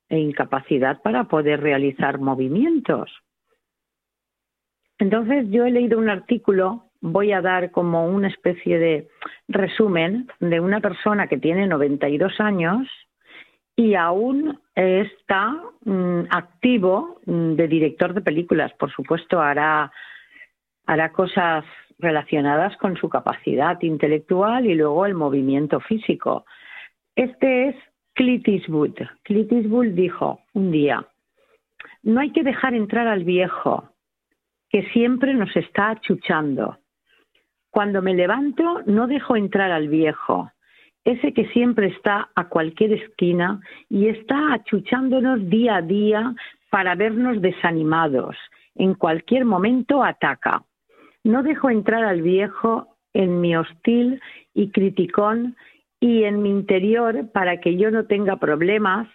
e 0.08 0.18
incapacidad 0.18 1.00
para 1.02 1.24
poder 1.24 1.60
realizar 1.60 2.18
movimientos. 2.18 3.10
Entonces 4.98 5.46
yo 5.50 5.64
he 5.64 5.70
leído 5.70 5.98
un 5.98 6.10
artículo, 6.10 6.90
voy 7.00 7.32
a 7.32 7.40
dar 7.40 7.70
como 7.70 8.06
una 8.06 8.28
especie 8.28 8.78
de 8.78 9.08
resumen 9.48 10.28
de 10.38 10.60
una 10.60 10.80
persona 10.80 11.26
que 11.26 11.38
tiene 11.38 11.66
92 11.66 12.40
años 12.40 12.86
y 13.76 13.94
aún 13.94 14.58
está 14.74 15.60
mm, 15.84 16.22
activo 16.30 17.20
mm, 17.26 17.54
de 17.54 17.68
director 17.68 18.14
de 18.14 18.20
películas. 18.20 18.72
Por 18.74 18.92
supuesto, 18.92 19.40
hará, 19.40 19.90
hará 20.86 21.12
cosas 21.12 21.64
relacionadas 21.98 22.76
con 22.76 22.96
su 22.96 23.08
capacidad 23.08 23.80
intelectual 23.80 24.66
y 24.66 24.74
luego 24.74 25.06
el 25.06 25.14
movimiento 25.14 25.80
físico. 25.80 26.44
Este 27.14 27.68
es 27.68 27.76
Clint 28.14 28.46
Eastwood. 28.48 28.98
Dijo 29.94 30.40
un 30.52 30.70
día, 30.70 31.06
no 32.02 32.20
hay 32.20 32.32
que 32.32 32.42
dejar 32.42 32.74
entrar 32.74 33.06
al 33.06 33.24
viejo, 33.24 33.88
que 34.68 34.82
siempre 34.90 35.34
nos 35.34 35.54
está 35.56 35.90
achuchando. 35.90 36.78
Cuando 37.70 38.02
me 38.02 38.14
levanto, 38.14 38.82
no 38.86 39.06
dejo 39.06 39.36
entrar 39.36 39.70
al 39.70 39.88
viejo, 39.88 40.51
ese 41.04 41.32
que 41.32 41.46
siempre 41.48 41.88
está 41.88 42.30
a 42.34 42.48
cualquier 42.48 42.92
esquina 42.92 43.60
y 43.88 44.08
está 44.08 44.54
achuchándonos 44.54 45.48
día 45.48 45.76
a 45.76 45.82
día 45.82 46.34
para 46.70 46.94
vernos 46.94 47.40
desanimados. 47.40 48.36
En 48.74 48.94
cualquier 48.94 49.44
momento 49.44 50.02
ataca. 50.02 50.64
No 51.24 51.42
dejo 51.42 51.70
entrar 51.70 52.04
al 52.04 52.22
viejo 52.22 52.96
en 53.12 53.40
mi 53.40 53.56
hostil 53.56 54.20
y 54.54 54.70
criticón 54.70 55.56
y 56.00 56.24
en 56.24 56.42
mi 56.42 56.50
interior 56.50 57.30
para 57.32 57.60
que 57.60 57.76
yo 57.76 57.90
no 57.90 58.06
tenga 58.06 58.36
problemas 58.36 59.08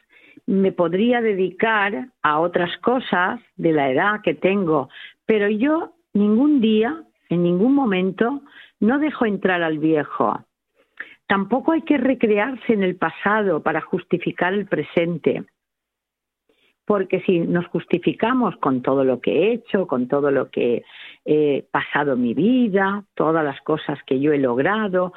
me 0.48 0.72
podría 0.72 1.22
dedicar 1.22 2.08
a 2.24 2.40
otras 2.40 2.76
cosas 2.78 3.40
de 3.58 3.74
la 3.74 3.92
edad 3.92 4.22
que 4.24 4.34
tengo, 4.34 4.90
pero 5.26 5.50
yo 5.50 5.94
ningún 6.14 6.62
día, 6.62 7.04
en 7.30 7.44
ningún 7.44 7.76
momento, 7.76 8.42
no 8.80 8.98
dejo 8.98 9.26
entrar 9.26 9.62
al 9.62 9.78
viejo. 9.78 10.46
Tampoco 11.28 11.74
hay 11.74 11.82
que 11.82 11.98
recrearse 11.98 12.74
en 12.74 12.84
el 12.84 12.96
pasado 12.96 13.62
para 13.62 13.82
justificar 13.82 14.54
el 14.54 14.66
presente, 14.66 15.44
porque 16.86 17.20
si 17.22 17.40
nos 17.40 17.68
justificamos 17.68 18.56
con 18.58 18.82
todo 18.82 19.04
lo 19.04 19.20
que 19.20 19.32
he 19.32 19.54
hecho, 19.54 19.88
con 19.88 20.08
todo 20.08 20.32
lo 20.32 20.50
que 20.50 20.84
he 21.26 21.66
pasado 21.70 22.14
en 22.14 22.22
mi 22.22 22.34
vida, 22.34 23.04
todas 23.14 23.44
las 23.44 23.60
cosas 23.62 24.00
que 24.06 24.22
yo 24.22 24.32
he 24.32 24.38
logrado, 24.38 25.12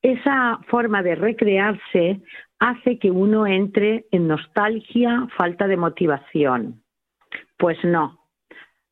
esa 0.00 0.60
forma 0.68 1.02
de 1.02 1.16
recrearse 1.16 2.20
hace 2.60 3.00
que 3.00 3.10
uno 3.10 3.46
entre 3.48 4.06
en 4.12 4.28
nostalgia, 4.28 5.26
falta 5.36 5.66
de 5.66 5.76
motivación. 5.76 6.82
Pues 7.56 7.82
no, 7.84 8.20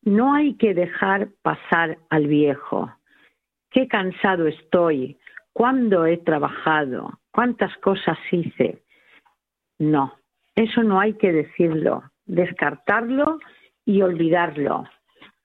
no 0.01 0.33
hay 0.33 0.55
que 0.55 0.73
dejar 0.73 1.29
pasar 1.41 1.97
al 2.09 2.27
viejo. 2.27 2.91
Qué 3.71 3.87
cansado 3.87 4.47
estoy, 4.47 5.17
cuándo 5.57 6.05
he 6.05 6.17
trabajado, 6.17 7.19
cuántas 7.31 7.75
cosas 7.77 8.15
hice. 8.31 8.83
No, 9.79 10.13
eso 10.53 10.83
no 10.83 10.99
hay 10.99 11.13
que 11.13 11.31
decirlo, 11.31 12.03
descartarlo 12.27 13.39
y 13.83 14.03
olvidarlo, 14.03 14.83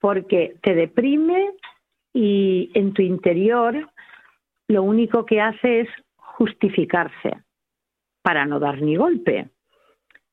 porque 0.01 0.57
te 0.63 0.75
deprime 0.75 1.53
y 2.13 2.71
en 2.75 2.93
tu 2.93 3.01
interior 3.01 3.89
lo 4.69 4.83
único 4.83 5.25
que 5.25 5.41
hace 5.41 5.81
es 5.81 5.89
justificarse 6.17 7.43
para 8.21 8.45
no 8.45 8.61
dar 8.61 8.83
ni 8.83 8.97
golpe. 8.97 9.49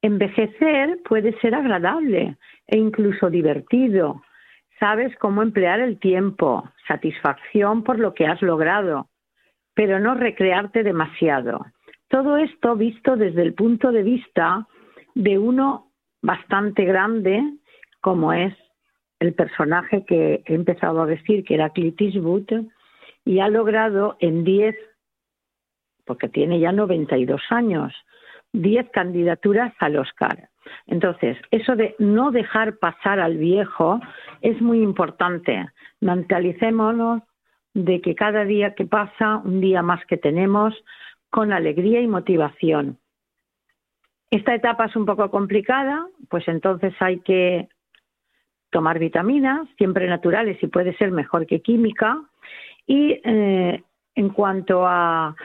Envejecer 0.01 0.99
puede 1.07 1.39
ser 1.39 1.55
agradable 1.55 2.35
e 2.67 2.77
incluso 2.77 3.29
divertido 3.29 4.21
sabes 4.77 5.15
cómo 5.19 5.41
emplear 5.41 5.79
el 5.79 5.99
tiempo, 5.99 6.69
satisfacción 6.85 7.83
por 7.83 7.97
lo 7.97 8.13
que 8.13 8.27
has 8.27 8.41
logrado, 8.41 9.08
pero 9.79 9.97
no 9.97 10.13
recrearte 10.13 10.83
demasiado. 10.83 11.65
Todo 12.09 12.35
esto 12.35 12.75
visto 12.75 13.15
desde 13.15 13.43
el 13.43 13.53
punto 13.53 13.93
de 13.93 14.03
vista 14.03 14.67
de 15.15 15.37
uno 15.37 15.93
bastante 16.21 16.83
grande, 16.83 17.41
como 18.01 18.33
es 18.33 18.53
el 19.21 19.33
personaje 19.33 20.03
que 20.05 20.43
he 20.45 20.53
empezado 20.53 21.01
a 21.01 21.05
decir, 21.05 21.45
que 21.45 21.53
era 21.53 21.69
Clint 21.69 22.01
Eastwood, 22.01 22.65
y 23.23 23.39
ha 23.39 23.47
logrado 23.47 24.17
en 24.19 24.43
10, 24.43 24.75
porque 26.03 26.27
tiene 26.27 26.59
ya 26.59 26.73
92 26.73 27.41
años, 27.49 27.93
10 28.51 28.89
candidaturas 28.91 29.73
al 29.79 29.95
Oscar. 29.95 30.49
Entonces, 30.87 31.37
eso 31.51 31.77
de 31.77 31.95
no 31.99 32.31
dejar 32.31 32.79
pasar 32.79 33.21
al 33.21 33.37
viejo 33.37 34.01
es 34.41 34.61
muy 34.61 34.81
importante. 34.81 35.69
Mentalicémonos 36.01 37.21
de 37.85 38.01
que 38.01 38.15
cada 38.15 38.45
día 38.45 38.75
que 38.75 38.85
pasa, 38.85 39.37
un 39.43 39.61
día 39.61 39.81
más 39.81 40.05
que 40.05 40.17
tenemos, 40.17 40.73
con 41.29 41.53
alegría 41.53 42.01
y 42.01 42.07
motivación. 42.07 42.97
Esta 44.31 44.53
etapa 44.53 44.85
es 44.85 44.95
un 44.95 45.05
poco 45.05 45.29
complicada, 45.31 46.07
pues 46.29 46.47
entonces 46.47 46.93
hay 46.99 47.19
que 47.21 47.67
tomar 48.69 48.99
vitaminas, 48.99 49.67
siempre 49.77 50.07
naturales 50.07 50.61
y 50.61 50.67
puede 50.67 50.95
ser 50.97 51.11
mejor 51.11 51.47
que 51.47 51.61
química. 51.61 52.21
Y 52.85 53.19
eh, 53.23 53.83
en 54.15 54.29
cuanto 54.29 54.85
a, 54.85 55.35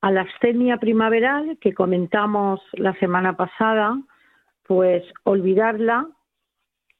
a 0.00 0.10
la 0.10 0.22
astenia 0.22 0.78
primaveral 0.78 1.58
que 1.60 1.74
comentamos 1.74 2.60
la 2.72 2.94
semana 2.94 3.36
pasada, 3.36 3.98
pues 4.66 5.04
olvidarla 5.24 6.08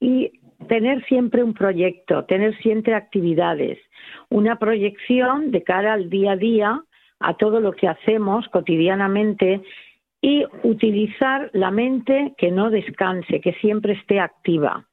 y 0.00 0.40
tener 0.68 1.04
siempre 1.06 1.42
un 1.42 1.54
proyecto, 1.54 2.24
tener 2.24 2.56
siempre 2.58 2.94
actividades, 2.94 3.78
una 4.28 4.58
proyección 4.58 5.50
de 5.50 5.62
cara 5.62 5.92
al 5.92 6.10
día 6.10 6.32
a 6.32 6.36
día, 6.36 6.82
a 7.20 7.34
todo 7.34 7.60
lo 7.60 7.72
que 7.72 7.88
hacemos 7.88 8.48
cotidianamente 8.48 9.62
y 10.20 10.44
utilizar 10.62 11.50
la 11.52 11.70
mente 11.70 12.34
que 12.38 12.50
no 12.50 12.70
descanse, 12.70 13.40
que 13.40 13.52
siempre 13.54 13.92
esté 13.94 14.20
activa. 14.20 14.86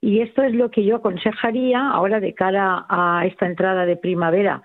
Y 0.00 0.20
esto 0.20 0.42
es 0.42 0.54
lo 0.54 0.70
que 0.70 0.84
yo 0.84 0.96
aconsejaría 0.96 1.90
ahora 1.90 2.20
de 2.20 2.34
cara 2.34 2.86
a 2.88 3.26
esta 3.26 3.46
entrada 3.46 3.84
de 3.84 3.96
primavera, 3.96 4.62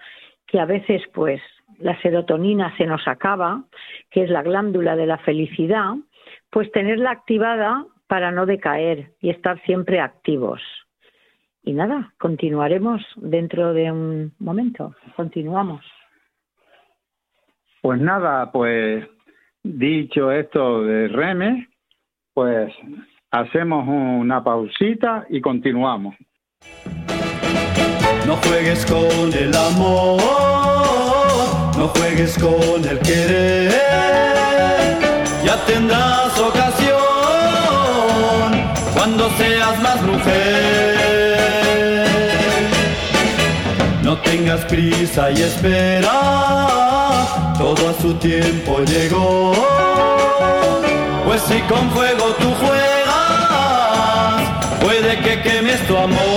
que 0.48 0.60
a 0.60 0.65
veces 0.65 1.02
pues 1.13 1.42
la 1.80 2.00
serotonina 2.02 2.76
se 2.78 2.86
nos 2.86 3.08
acaba, 3.08 3.63
que 4.10 4.24
es 4.24 4.30
la 4.30 4.42
glándula 4.42 4.96
de 4.96 5.06
la 5.06 5.18
felicidad, 5.20 5.96
pues 6.50 6.72
tenerla 6.72 7.12
activada 7.12 7.86
para 8.10 8.32
no 8.32 8.48
decaer 8.48 9.13
y 9.22 9.30
estar 9.30 9.62
siempre 9.62 10.02
activos. 10.02 10.60
Y 11.62 11.74
nada, 11.74 12.12
continuaremos 12.17 13.06
dentro 13.17 13.72
de 13.72 13.91
un 13.91 14.34
momento. 14.39 14.95
Continuamos. 15.15 15.86
Pues 17.84 18.02
nada, 18.02 18.52
pues 18.52 19.08
dicho 19.62 20.32
esto 20.32 20.82
de 20.84 21.08
Reme, 21.10 21.69
pues 22.34 22.74
hacemos 23.30 23.88
una 23.88 24.43
pausita 24.43 25.28
y 25.30 25.39
continuamos. 25.39 26.15
No 28.26 28.36
juegues 28.38 28.86
con 28.88 29.32
el 29.34 29.54
amor, 29.56 30.19
no 31.78 31.88
juegues 31.89 32.39
con 32.39 32.84
el 32.89 32.98
querer, 33.00 33.72
ya 35.45 35.63
tendrás 35.67 36.39
ocasión 36.39 36.88
cuando 39.00 39.30
seas 39.38 39.80
más 39.82 40.02
mujer. 40.02 41.38
No 44.04 44.18
tengas 44.18 44.66
prisa 44.66 45.32
y 45.32 45.42
espera, 45.42 46.20
todo 47.58 47.90
a 47.92 47.94
su 48.02 48.14
tiempo 48.16 48.80
llegó. 48.80 49.54
Pues 51.26 51.42
si 51.44 51.62
con 51.72 51.90
fuego 51.92 52.26
tú 52.42 52.50
juegas, 52.62 54.42
puede 54.82 55.18
que 55.22 55.42
quemes 55.44 55.80
tu 55.88 55.96
amor. 55.96 56.29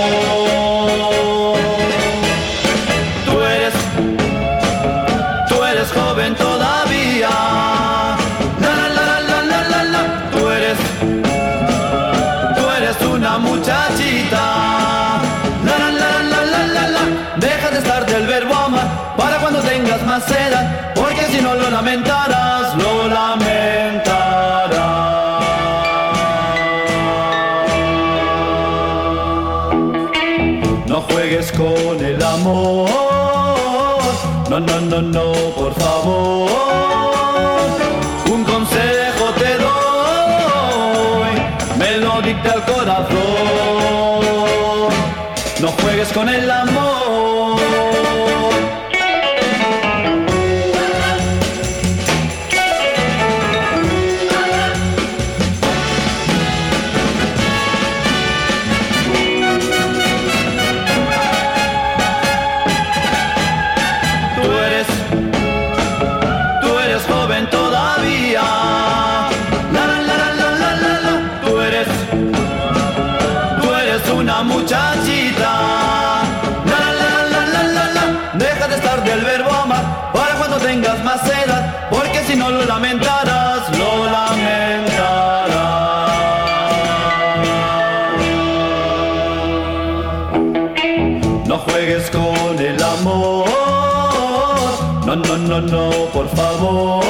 No, 95.61 95.61
no, 95.61 96.05
por 96.11 96.27
favor. 96.29 97.02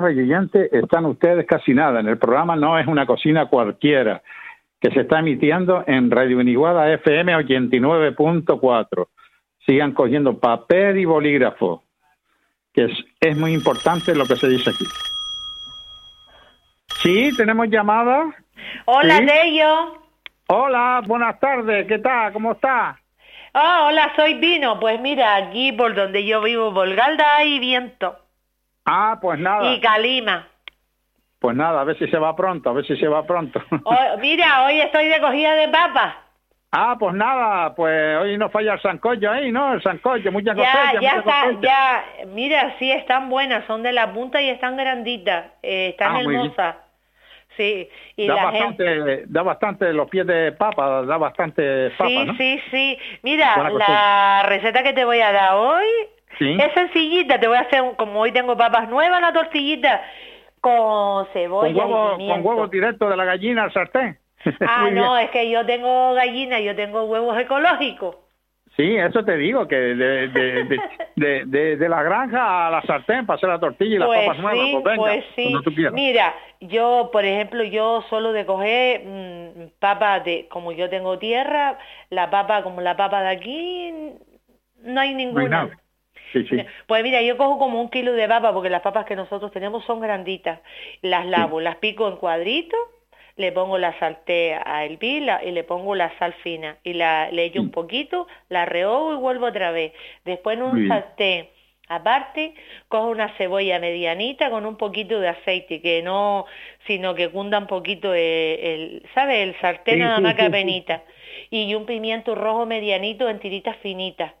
Queridos 0.00 0.28
oyentes, 0.28 0.72
están 0.72 1.06
ustedes 1.06 1.46
casi 1.46 1.74
nada. 1.74 2.00
En 2.00 2.08
el 2.08 2.18
programa 2.18 2.56
no 2.56 2.78
es 2.78 2.86
una 2.86 3.06
cocina 3.06 3.46
cualquiera 3.46 4.22
que 4.80 4.90
se 4.90 5.00
está 5.00 5.18
emitiendo 5.18 5.82
en 5.86 6.10
Radio 6.10 6.38
Uniguada 6.38 6.92
FM 6.92 7.34
89.4. 7.36 9.08
Sigan 9.66 9.92
cogiendo 9.92 10.38
papel 10.38 10.98
y 10.98 11.04
bolígrafo, 11.04 11.82
que 12.72 12.84
es, 12.84 12.92
es 13.20 13.36
muy 13.36 13.52
importante 13.52 14.14
lo 14.14 14.24
que 14.24 14.36
se 14.36 14.48
dice 14.48 14.70
aquí. 14.70 14.84
Sí, 17.02 17.30
tenemos 17.36 17.68
llamada. 17.68 18.34
Hola, 18.86 19.18
¿Sí? 19.18 19.60
Hola, 20.48 21.02
buenas 21.06 21.38
tardes, 21.40 21.86
¿qué 21.86 21.98
tal? 21.98 22.32
¿Cómo 22.32 22.52
está? 22.52 22.98
Ah, 23.52 23.86
hola, 23.86 24.12
soy 24.16 24.34
Dino. 24.34 24.78
Pues 24.80 25.00
mira, 25.00 25.36
aquí 25.36 25.72
por 25.72 25.94
donde 25.94 26.24
yo 26.24 26.40
vivo, 26.40 26.70
Volgalda 26.70 27.36
hay 27.36 27.58
viento. 27.58 28.16
Ah, 28.90 29.18
pues 29.20 29.38
nada. 29.38 29.70
Y 29.72 29.80
calima. 29.80 30.48
Pues 31.38 31.54
nada, 31.56 31.82
a 31.82 31.84
ver 31.84 31.96
si 31.98 32.08
se 32.08 32.18
va 32.18 32.34
pronto, 32.34 32.70
a 32.70 32.72
ver 32.72 32.84
si 32.86 32.96
se 32.96 33.06
va 33.06 33.24
pronto. 33.24 33.62
Oh, 33.84 34.16
mira, 34.18 34.64
hoy 34.64 34.80
estoy 34.80 35.08
de 35.08 35.20
cogida 35.20 35.54
de 35.54 35.68
papas. 35.68 36.14
Ah, 36.72 36.96
pues 36.98 37.14
nada, 37.14 37.74
pues 37.74 38.18
hoy 38.18 38.36
no 38.36 38.50
falla 38.50 38.74
el 38.74 38.82
sancocho 38.82 39.30
ahí, 39.30 39.50
¿no? 39.50 39.72
El 39.72 39.82
sancocho, 39.82 40.30
muchas 40.30 40.54
Ya, 40.56 40.72
cosecha, 40.72 41.00
ya 41.00 41.16
está, 41.18 41.60
ya, 41.62 42.04
mira, 42.26 42.74
sí 42.78 42.90
están 42.92 43.30
buenas, 43.30 43.64
son 43.66 43.82
de 43.82 43.92
la 43.92 44.12
punta 44.12 44.42
y 44.42 44.50
están 44.50 44.76
granditas, 44.76 45.46
eh, 45.62 45.90
están 45.90 46.16
Ah, 46.16 46.20
hermosas. 46.20 46.76
Sí, 47.56 47.88
y 48.16 48.26
Da 48.26 48.34
la 48.34 48.52
gente... 48.52 48.84
bastante, 48.84 49.24
da 49.28 49.42
bastante 49.42 49.92
los 49.94 50.08
pies 50.10 50.26
de 50.26 50.52
papa, 50.52 51.02
da 51.02 51.16
bastante 51.16 51.90
papa, 51.90 52.06
Sí, 52.08 52.24
¿no? 52.26 52.34
sí, 52.36 52.60
sí. 52.70 52.98
Mira, 53.22 53.70
la 53.70 54.42
receta 54.46 54.82
que 54.82 54.92
te 54.92 55.04
voy 55.04 55.20
a 55.20 55.32
dar 55.32 55.54
hoy 55.54 55.86
Sí. 56.38 56.56
es 56.60 56.72
sencillita. 56.74 57.38
Te 57.40 57.48
voy 57.48 57.56
a 57.56 57.60
hacer, 57.60 57.82
un- 57.82 57.94
como 57.94 58.20
hoy 58.20 58.32
tengo 58.32 58.56
papas 58.56 58.88
nuevas, 58.88 59.18
una 59.18 59.32
tortillita 59.32 60.02
con 60.60 61.26
cebolla 61.32 61.72
Con 61.72 61.92
huevo, 61.92 62.16
y 62.18 62.28
con 62.28 62.46
huevo 62.46 62.66
directo 62.68 63.08
de 63.08 63.16
la 63.16 63.24
gallina 63.24 63.64
al 63.64 63.72
sartén. 63.72 64.18
Ah, 64.66 64.78
Muy 64.82 64.92
bien. 64.92 65.04
no, 65.04 65.18
es 65.18 65.30
que 65.30 65.50
yo 65.50 65.64
tengo 65.66 66.14
gallina, 66.14 66.60
yo 66.60 66.74
tengo 66.76 67.04
huevos 67.04 67.38
ecológicos. 67.38 68.16
Sí, 68.76 68.96
eso 68.96 69.24
te 69.24 69.36
digo, 69.36 69.66
que 69.66 69.74
de, 69.74 70.28
de, 70.28 71.44
de, 71.46 71.76
de, 71.76 71.88
la 71.88 72.00
granja 72.04 72.68
a 72.68 72.70
la 72.70 72.80
sartén 72.82 73.26
para 73.26 73.36
hacer 73.36 73.48
la 73.48 73.58
tortilla 73.58 73.96
y 73.96 73.98
las 73.98 74.06
Pues 74.06 74.20
papas 74.20 74.38
nuevas, 74.38 74.66
sí, 74.66 74.72
pues 74.72 74.84
venga, 74.84 74.96
pues 75.02 75.24
sí. 75.34 75.54
tú. 75.64 75.72
Mira, 75.92 76.34
yo, 76.60 77.10
por 77.12 77.24
ejemplo, 77.24 77.64
yo 77.64 78.04
solo 78.08 78.30
de 78.32 78.46
coger 78.46 79.02
mm, 79.04 79.70
papa 79.80 80.20
de, 80.20 80.46
como 80.48 80.70
yo 80.70 80.88
tengo 80.88 81.18
tierra, 81.18 81.76
la 82.10 82.30
papa 82.30 82.62
como 82.62 82.80
la 82.80 82.96
papa 82.96 83.22
de 83.22 83.28
aquí, 83.30 83.90
no 83.90 84.04
hay 84.84 84.92
No 84.92 85.00
hay 85.00 85.14
ninguna. 85.14 85.70
Sí, 86.32 86.44
sí. 86.48 86.64
Pues 86.86 87.02
mira, 87.02 87.22
yo 87.22 87.36
cojo 87.36 87.58
como 87.58 87.80
un 87.80 87.90
kilo 87.90 88.12
de 88.12 88.28
papa 88.28 88.52
porque 88.52 88.70
las 88.70 88.82
papas 88.82 89.04
que 89.06 89.16
nosotros 89.16 89.50
tenemos 89.52 89.84
son 89.84 90.00
granditas. 90.00 90.60
Las 91.02 91.26
lavo, 91.26 91.60
las 91.60 91.76
pico 91.76 92.08
en 92.08 92.16
cuadritos, 92.16 92.78
le 93.36 93.52
pongo 93.52 93.78
la 93.78 93.98
saltea 93.98 94.62
a 94.66 94.84
hervir 94.84 95.22
la- 95.22 95.44
y 95.44 95.52
le 95.52 95.64
pongo 95.64 95.94
la 95.94 96.16
sal 96.18 96.34
fina 96.42 96.78
y 96.82 96.92
la, 96.94 97.30
le 97.30 97.44
echo 97.44 97.60
un 97.60 97.70
poquito, 97.70 98.26
la 98.48 98.64
rehogo 98.66 99.14
y 99.14 99.16
vuelvo 99.16 99.46
otra 99.46 99.70
vez. 99.70 99.92
Después 100.24 100.56
en 100.56 100.62
un 100.64 100.88
sartén 100.88 101.48
aparte 101.90 102.54
cojo 102.88 103.08
una 103.08 103.34
cebolla 103.38 103.78
medianita 103.78 104.50
con 104.50 104.66
un 104.66 104.76
poquito 104.76 105.20
de 105.20 105.28
aceite, 105.28 105.80
que 105.80 106.02
no, 106.02 106.44
sino 106.86 107.14
que 107.14 107.30
cunda 107.30 107.58
un 107.58 107.66
poquito 107.66 108.12
el, 108.12 108.20
el 108.22 109.02
¿sabes? 109.14 109.38
El 109.48 109.54
sartén 109.60 109.94
Sí, 109.96 110.00
nada 110.00 110.20
más 110.20 110.32
sí, 110.32 110.36
que 110.36 110.42
sí. 110.42 110.46
apenita. 110.48 111.02
Y 111.50 111.74
un 111.74 111.86
pimiento 111.86 112.34
rojo 112.34 112.66
medianito 112.66 113.28
en 113.28 113.38
tiritas 113.40 113.76
finitas 113.78 114.32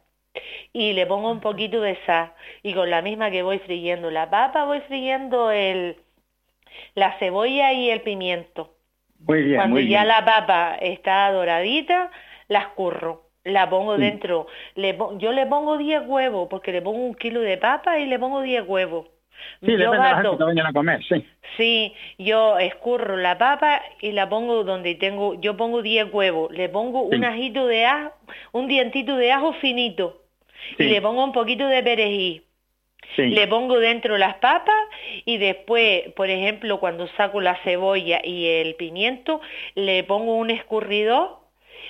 y 0.72 0.92
le 0.92 1.06
pongo 1.06 1.30
un 1.30 1.40
poquito 1.40 1.80
de 1.80 1.96
sal 2.06 2.32
y 2.62 2.74
con 2.74 2.90
la 2.90 3.02
misma 3.02 3.30
que 3.30 3.42
voy 3.42 3.58
friendo 3.60 4.10
la 4.10 4.30
papa 4.30 4.64
voy 4.64 4.80
friendo 4.82 5.50
el 5.50 5.96
la 6.94 7.18
cebolla 7.18 7.72
y 7.72 7.90
el 7.90 8.02
pimiento. 8.02 8.74
Muy 9.20 9.42
bien, 9.42 9.54
Cuando 9.56 9.68
muy 9.68 9.86
ya 9.88 10.04
bien. 10.04 10.06
la 10.06 10.24
papa 10.24 10.76
está 10.80 11.30
doradita, 11.32 12.10
la 12.48 12.60
escurro, 12.60 13.30
la 13.44 13.68
pongo 13.70 13.96
Sí. 13.96 14.00
dentro. 14.00 14.46
Le 14.76 14.96
yo 15.18 15.32
le 15.32 15.46
pongo 15.46 15.78
10 15.78 16.02
huevos 16.06 16.48
porque 16.50 16.72
le 16.72 16.82
pongo 16.82 16.98
un 17.04 17.14
kilo 17.14 17.40
de 17.42 17.58
papa 17.58 17.98
y 18.00 18.06
le 18.06 18.18
pongo 18.18 18.42
10 18.42 18.64
huevos. 18.68 19.08
Sí, 19.60 19.66
yo 19.72 19.76
depende 19.78 19.96
de 19.96 19.98
la 20.10 20.16
gente 20.22 20.36
que 20.38 20.44
vayan 20.44 20.66
a 20.66 20.72
comer, 20.72 21.00
sí. 21.04 21.26
Sí, 21.56 21.94
yo 22.18 22.58
escurro 22.58 23.16
la 23.16 23.36
papa 23.38 23.82
y 24.00 24.12
la 24.12 24.28
pongo 24.28 24.64
donde 24.64 24.94
tengo, 24.94 25.34
yo 25.40 25.56
pongo 25.56 25.82
10 25.82 26.12
huevos, 26.12 26.52
le 26.52 26.68
pongo 26.68 27.08
Sí. 27.10 27.16
un 27.16 27.24
ajito 27.24 27.66
de 27.66 27.84
ajo, 27.86 28.12
un 28.52 28.68
dientito 28.68 29.16
de 29.16 29.32
ajo 29.32 29.52
finito 29.54 30.22
Sí. 30.76 30.84
y 30.84 30.88
le 30.88 31.00
pongo 31.02 31.24
un 31.24 31.32
poquito 31.32 31.66
de 31.66 31.82
perejil. 31.82 32.42
sí. 33.16 33.22
Le 33.26 33.46
pongo 33.46 33.78
dentro 33.80 34.18
las 34.18 34.34
papas 34.34 34.74
y 35.24 35.38
después, 35.38 36.12
por 36.14 36.28
ejemplo, 36.30 36.78
cuando 36.78 37.06
saco 37.16 37.40
la 37.40 37.54
cebolla 37.64 38.20
y 38.22 38.46
el 38.46 38.74
pimiento, 38.74 39.40
le 39.74 40.04
pongo 40.04 40.34
un 40.34 40.50
escurridor 40.50 41.38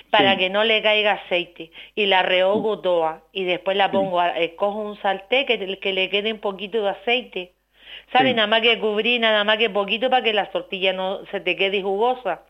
para 0.09 0.33
Sí. 0.33 0.37
que 0.39 0.49
no 0.49 0.63
le 0.63 0.81
caiga 0.81 1.13
aceite 1.13 1.71
y 1.95 2.05
la 2.07 2.21
rehogo 2.23 2.79
toda 2.79 3.21
y 3.31 3.43
después 3.43 3.75
la 3.77 3.91
pongo, 3.91 4.19
a- 4.19 4.39
eh, 4.39 4.55
cojo 4.55 4.79
un 4.79 4.97
sartén 5.01 5.45
que, 5.45 5.77
que 5.79 5.93
le 5.93 6.09
quede 6.09 6.31
un 6.33 6.39
poquito 6.39 6.81
de 6.83 6.89
aceite. 6.89 7.53
¿Sabes? 8.11 8.29
Sí. 8.31 8.35
Nada 8.35 8.47
más 8.47 8.61
que 8.61 8.79
cubrir, 8.79 9.19
nada 9.21 9.43
más 9.43 9.57
que 9.57 9.69
poquito 9.69 10.09
para 10.09 10.23
que 10.23 10.33
la 10.33 10.45
tortilla 10.51 10.93
no 10.93 11.25
se 11.31 11.39
te 11.41 11.55
quede 11.55 11.81
jugosa. 11.81 12.41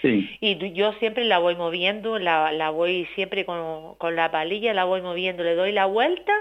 sí. 0.00 0.28
Y 0.40 0.72
yo 0.72 0.92
siempre 0.94 1.24
la 1.24 1.38
voy 1.38 1.54
moviendo, 1.54 2.18
la, 2.18 2.50
la 2.52 2.70
voy 2.70 3.06
siempre 3.14 3.44
con, 3.44 3.94
con 3.96 4.16
la 4.16 4.30
palilla, 4.30 4.74
la 4.74 4.84
voy 4.84 5.00
moviendo, 5.02 5.44
le 5.44 5.54
doy 5.54 5.70
la 5.72 5.86
vuelta, 5.86 6.32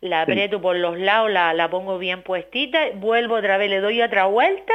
la 0.00 0.22
aprieto 0.22 0.60
por 0.60 0.76
los 0.76 0.98
lados, 0.98 1.30
la, 1.30 1.52
la 1.52 1.68
pongo 1.68 1.98
bien 1.98 2.22
puestita, 2.22 2.78
vuelvo 2.94 3.34
otra 3.36 3.58
vez, 3.58 3.68
le 3.70 3.80
doy 3.80 4.00
otra 4.02 4.24
vuelta 4.26 4.72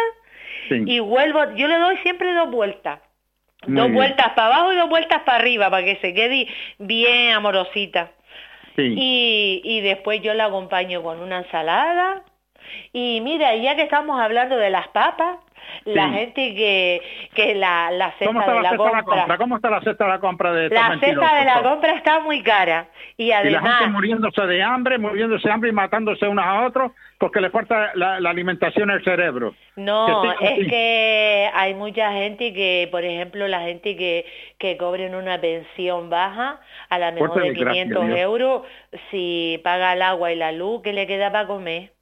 y 0.88 0.99
vuelvo, 0.99 1.39
yo 1.55 1.67
le 1.67 1.77
doy 1.79 1.97
siempre 1.97 2.34
dos 2.34 2.51
vueltas. 2.51 2.99
Muy 3.65 3.76
dos 3.76 3.91
bien. 3.91 3.93
vueltas 3.93 4.30
para 4.34 4.47
abajo 4.56 4.74
y 4.74 4.76
dos 4.78 4.89
vueltas 4.89 5.21
para 5.24 5.38
arriba 5.39 5.69
para 5.69 5.86
que 5.86 5.97
se 5.97 6.13
quede 6.13 6.47
bien 6.80 7.34
amorosita. 7.34 8.12
sí. 8.76 8.93
Y, 8.97 9.62
y 9.63 9.82
después 9.82 10.21
yo 10.21 10.34
la 10.34 10.45
acompaño 10.45 11.04
con 11.04 11.19
una 11.21 11.39
ensalada. 11.39 12.24
Y 12.93 13.21
mira, 13.21 13.56
ya 13.56 13.76
que 13.76 13.84
estamos 13.84 14.19
hablando 14.19 14.58
de 14.58 14.69
las 14.69 14.88
papas, 14.89 15.38
la 15.86 16.10
gente 16.10 16.56
que, 16.56 17.02
que 17.34 17.56
la, 17.56 17.91
la 17.91 18.13
¿Cómo 18.24 18.39
cesta 18.39 18.39
está 18.41 18.54
de 18.54 18.62
la 18.62 18.69
cesta 18.69 18.78
compra, 18.78 19.04
compra? 19.04 19.38
¿Cómo 19.38 19.56
está 19.56 19.69
la 19.69 19.82
cesta 19.82 20.04
de 20.06 20.10
la 20.10 20.19
compra 20.19 20.54
de 20.54 20.69
la 20.69 21.00
cesta 21.00 21.36
de 21.36 21.45
la 21.45 21.62
compra 21.63 21.93
está 21.93 22.19
muy 22.19 22.43
cara. 22.43 22.88
Y 23.17 23.26
Y 23.26 23.28
la 23.30 23.38
además, 23.39 23.80
gente 23.80 23.91
muriéndose 23.91 24.41
de 24.47 24.63
hambre, 24.63 24.97
muriéndose 24.97 25.47
de 25.47 25.54
hambre 25.54 25.69
y 25.69 25.74
matándose 25.74 26.28
unos 26.28 26.45
a 26.45 26.65
otros 26.65 26.91
porque 27.17 27.39
le 27.39 27.50
falta 27.52 27.91
la, 27.95 28.19
la 28.19 28.30
alimentación 28.32 28.89
al 28.89 29.04
cerebro. 29.04 29.54
no, 29.76 30.36
que 30.39 30.54
es 30.54 30.67
que 30.67 31.50
hay 31.54 31.74
mucha 31.76 32.12
gente 32.13 32.52
que, 32.54 32.88
por 32.91 33.04
ejemplo, 33.04 33.47
la 33.47 33.62
gente 33.62 33.95
que, 33.95 34.26
que 34.58 34.76
cobren 34.78 35.13
una 35.15 35.39
pensión 35.39 36.10
baja, 36.10 36.60
a 36.89 36.97
la 36.97 37.12
mejor 37.12 37.30
Fuerte 37.30 37.50
de 37.50 37.54
desgracia, 37.54 37.84
500 37.84 38.08
Dios. 38.08 38.19
euros, 38.19 38.62
si 39.12 39.60
paga 39.63 39.93
el 39.93 40.02
agua 40.02 40.32
y 40.32 40.36
la 40.36 40.52
luz, 40.52 40.82
¿qué 40.84 40.93
le 40.93 41.06
queda 41.08 41.32
para 41.32 41.47
comer? 41.47 41.93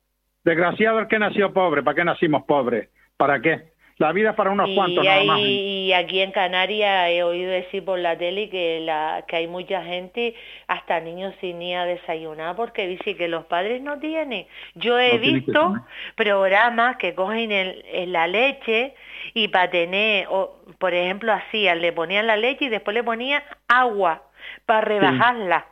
Desgraciado 0.44 1.00
el 1.00 1.08
que 1.08 1.20
nació 1.20 1.52
pobre. 1.54 1.84
¿Para 1.84 1.96
qué 1.96 2.06
nacimos 2.06 2.44
pobres? 2.44 2.90
¿Para 3.20 3.42
qué? 3.42 3.64
La 3.98 4.14
vida 4.14 4.30
es 4.30 4.36
para 4.38 4.52
unos 4.52 4.70
y, 4.70 4.76
cuantos 4.76 5.04
nada 5.04 5.18
ahí- 5.18 5.28
más. 5.28 5.40
y 5.42 5.92
aquí 5.92 6.22
en 6.22 6.32
Canarias 6.32 7.10
he 7.10 7.22
oído 7.22 7.52
decir 7.52 7.84
por 7.84 8.00
la 8.00 8.18
tele 8.18 8.50
que, 8.50 8.80
la, 8.80 9.26
que 9.28 9.36
hay 9.36 9.48
mucha 9.48 9.84
gente, 9.84 10.36
hasta 10.68 11.02
niños 11.02 11.36
sin 11.42 11.60
ni 11.60 11.76
a 11.76 11.84
desayunar, 11.84 12.56
porque 12.56 12.88
dice 12.88 13.18
que 13.18 13.28
los 13.28 13.44
padres 13.44 13.82
no 13.82 14.00
tienen. 14.00 14.48
Yo 14.76 14.98
he 14.98 15.16
No 15.16 15.20
visto 15.20 15.74
programas 16.16 16.96
que 16.96 17.14
cogen 17.14 17.52
el, 17.52 17.84
el- 17.92 18.14
la 18.14 18.28
leche 18.28 18.94
y 19.34 19.50
para 19.50 19.70
tener, 19.70 20.28
o, 20.30 20.56
por 20.78 20.94
ejemplo, 20.94 21.34
hacían, 21.34 21.82
le 21.82 21.92
ponían 21.92 22.26
la 22.26 22.38
leche 22.38 22.66
y 22.66 22.70
después 22.70 22.94
le 22.96 23.04
ponían 23.04 23.44
agua 23.68 24.24
para 24.66 24.80
rebajarla. 24.80 25.66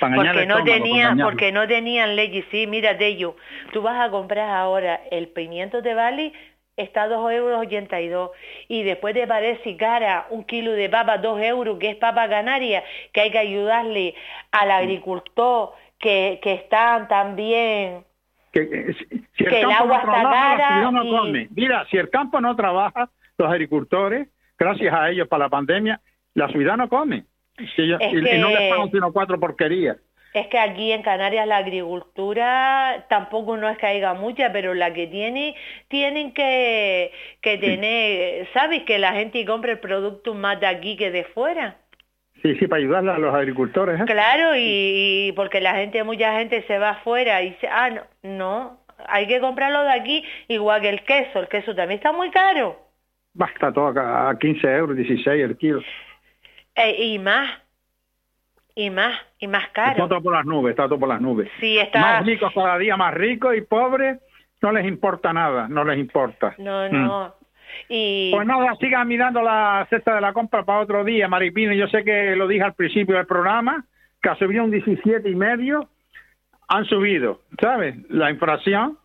Porque 0.00 0.46
no 0.46 0.64
tenían, 0.64 1.18
porque 1.18 1.52
no 1.52 1.66
tenían 1.66 2.16
leche, 2.16 2.44
sí, 2.50 2.66
mira 2.66 2.94
de 2.94 3.06
ello. 3.06 3.36
Tú 3.72 3.82
vas 3.82 4.00
a 4.00 4.10
comprar 4.10 4.50
ahora 4.50 5.00
el 5.10 5.28
pimiento 5.28 5.82
de 5.82 5.94
Bali, 5.94 6.32
está 6.76 7.02
a 7.02 7.08
2 7.08 7.32
euros 7.32 7.60
82 7.60 8.30
y 8.68 8.82
después 8.82 9.14
te 9.14 9.26
parece 9.26 9.76
cara 9.76 10.26
un 10.30 10.44
kilo 10.44 10.72
de 10.72 10.88
papa 10.88 11.18
2 11.18 11.40
euros 11.42 11.78
que 11.78 11.90
es 11.90 11.96
papa 11.96 12.28
canaria 12.28 12.82
que 13.12 13.20
hay 13.20 13.30
que 13.30 13.38
ayudarle 13.38 14.14
al 14.52 14.70
agricultor 14.70 15.72
que, 15.98 16.40
que 16.42 16.54
están 16.54 17.08
también 17.08 18.04
que, 18.52 18.60
eh, 18.60 18.94
si, 18.98 19.18
si 19.36 19.44
que 19.44 19.60
el 19.60 19.70
agua 19.70 19.86
no 19.86 19.94
está 19.94 20.20
trabaja, 20.20 20.56
cara 20.56 20.90
la 20.92 21.04
y- 21.04 21.10
come. 21.10 21.48
Mira, 21.54 21.86
si 21.90 21.96
el 21.96 22.10
campo 22.10 22.40
no 22.40 22.54
trabaja, 22.54 23.08
los 23.38 23.50
agricultores, 23.50 24.28
gracias 24.58 24.92
a 24.94 25.10
ellos 25.10 25.26
para 25.28 25.44
la 25.44 25.48
pandemia, 25.48 26.00
la 26.34 26.48
ciudad 26.48 26.76
no 26.76 26.88
come. 26.88 27.24
Si 27.56 27.82
y, 27.82 27.84
y 27.84 27.88
no 27.90 27.98
que- 27.98 28.54
les 28.54 28.70
pagan 28.70 28.90
sino 28.90 29.12
cuatro 29.12 29.38
porquerías. 29.38 29.96
Es 30.34 30.46
que 30.46 30.58
aquí 30.58 30.92
en 30.92 31.02
Canarias 31.02 31.46
la 31.46 31.58
agricultura 31.58 33.04
tampoco 33.10 33.58
no 33.58 33.68
es 33.68 33.76
que 33.76 33.84
haya 33.86 34.14
mucha, 34.14 34.50
pero 34.50 34.72
la 34.72 34.94
que 34.94 35.06
tiene, 35.06 35.54
tienen 35.88 36.32
que, 36.32 37.12
que 37.42 37.58
tener, 37.58 38.48
¿sabes? 38.54 38.82
Que 38.84 38.98
la 38.98 39.12
gente 39.12 39.44
compre 39.44 39.72
el 39.72 39.78
producto 39.80 40.32
más 40.32 40.58
de 40.58 40.66
aquí 40.68 40.96
que 40.96 41.10
de 41.10 41.24
fuera. 41.24 41.76
Sí, 42.40 42.54
sí, 42.56 42.66
para 42.66 42.80
ayudarle 42.80 43.10
a 43.12 43.18
los 43.18 43.34
agricultores. 43.34 44.00
¿eh? 44.00 44.04
Claro, 44.06 44.56
y, 44.56 45.28
y 45.28 45.32
porque 45.32 45.60
la 45.60 45.74
gente, 45.74 46.02
mucha 46.02 46.38
gente 46.38 46.62
se 46.66 46.78
va 46.78 46.90
afuera 46.90 47.42
y 47.42 47.50
dice, 47.50 47.68
ah, 47.70 47.90
no, 47.90 48.02
no, 48.22 48.80
hay 49.06 49.26
que 49.28 49.38
comprarlo 49.38 49.82
de 49.82 49.92
aquí, 49.92 50.24
igual 50.48 50.80
que 50.80 50.88
el 50.88 51.02
queso, 51.04 51.40
el 51.40 51.48
queso 51.48 51.74
también 51.74 51.98
está 51.98 52.10
muy 52.10 52.30
caro. 52.30 52.78
Bah, 53.34 53.50
está 53.52 53.70
todo 53.70 53.92
a 54.00 54.34
15 54.38 54.66
euros, 54.66 54.96
16 54.96 55.44
el 55.44 55.56
kilo. 55.58 55.82
Eh, 56.74 57.04
y 57.04 57.18
más, 57.18 57.50
y 58.74 58.88
más, 58.90 59.18
y 59.38 59.46
más 59.46 59.64
Está 59.64 59.92
caro. 59.94 60.08
todo 60.08 60.22
por 60.22 60.32
las 60.34 60.46
nubes, 60.46 60.70
está 60.70 60.84
todo 60.88 60.98
por 60.98 61.08
las 61.08 61.20
nubes. 61.20 61.50
Sí, 61.60 61.78
está... 61.78 62.00
Más 62.00 62.26
ricos 62.26 62.52
cada 62.54 62.78
día 62.78 62.96
más 62.96 63.12
ricos 63.14 63.54
y 63.56 63.60
pobres 63.62 64.18
no 64.62 64.72
les 64.72 64.86
importa 64.86 65.32
nada, 65.32 65.68
no 65.68 65.84
les 65.84 65.98
importa. 65.98 66.54
No, 66.58 66.88
Mm. 66.88 66.92
no. 66.92 67.34
Y... 67.88 68.30
Pues 68.32 68.46
nada, 68.46 68.74
sigan 68.76 69.08
mirando 69.08 69.42
la 69.42 69.86
cesta 69.90 70.14
de 70.14 70.20
la 70.20 70.32
compra 70.32 70.62
para 70.64 70.80
otro 70.80 71.04
día, 71.04 71.26
Maripino. 71.28 71.72
Yo 71.72 71.88
sé 71.88 72.04
que 72.04 72.36
lo 72.36 72.46
dije 72.46 72.62
al 72.62 72.74
principio 72.74 73.16
del 73.16 73.26
programa, 73.26 73.84
que 74.22 74.28
ha 74.28 74.36
subido 74.36 74.62
un 74.64 74.70
17 74.70 75.28
y 75.28 75.34
medio, 75.34 75.88
han 76.68 76.84
subido, 76.86 77.40
¿sabes? 77.60 77.96
La 78.08 78.30
inflación 78.30 78.98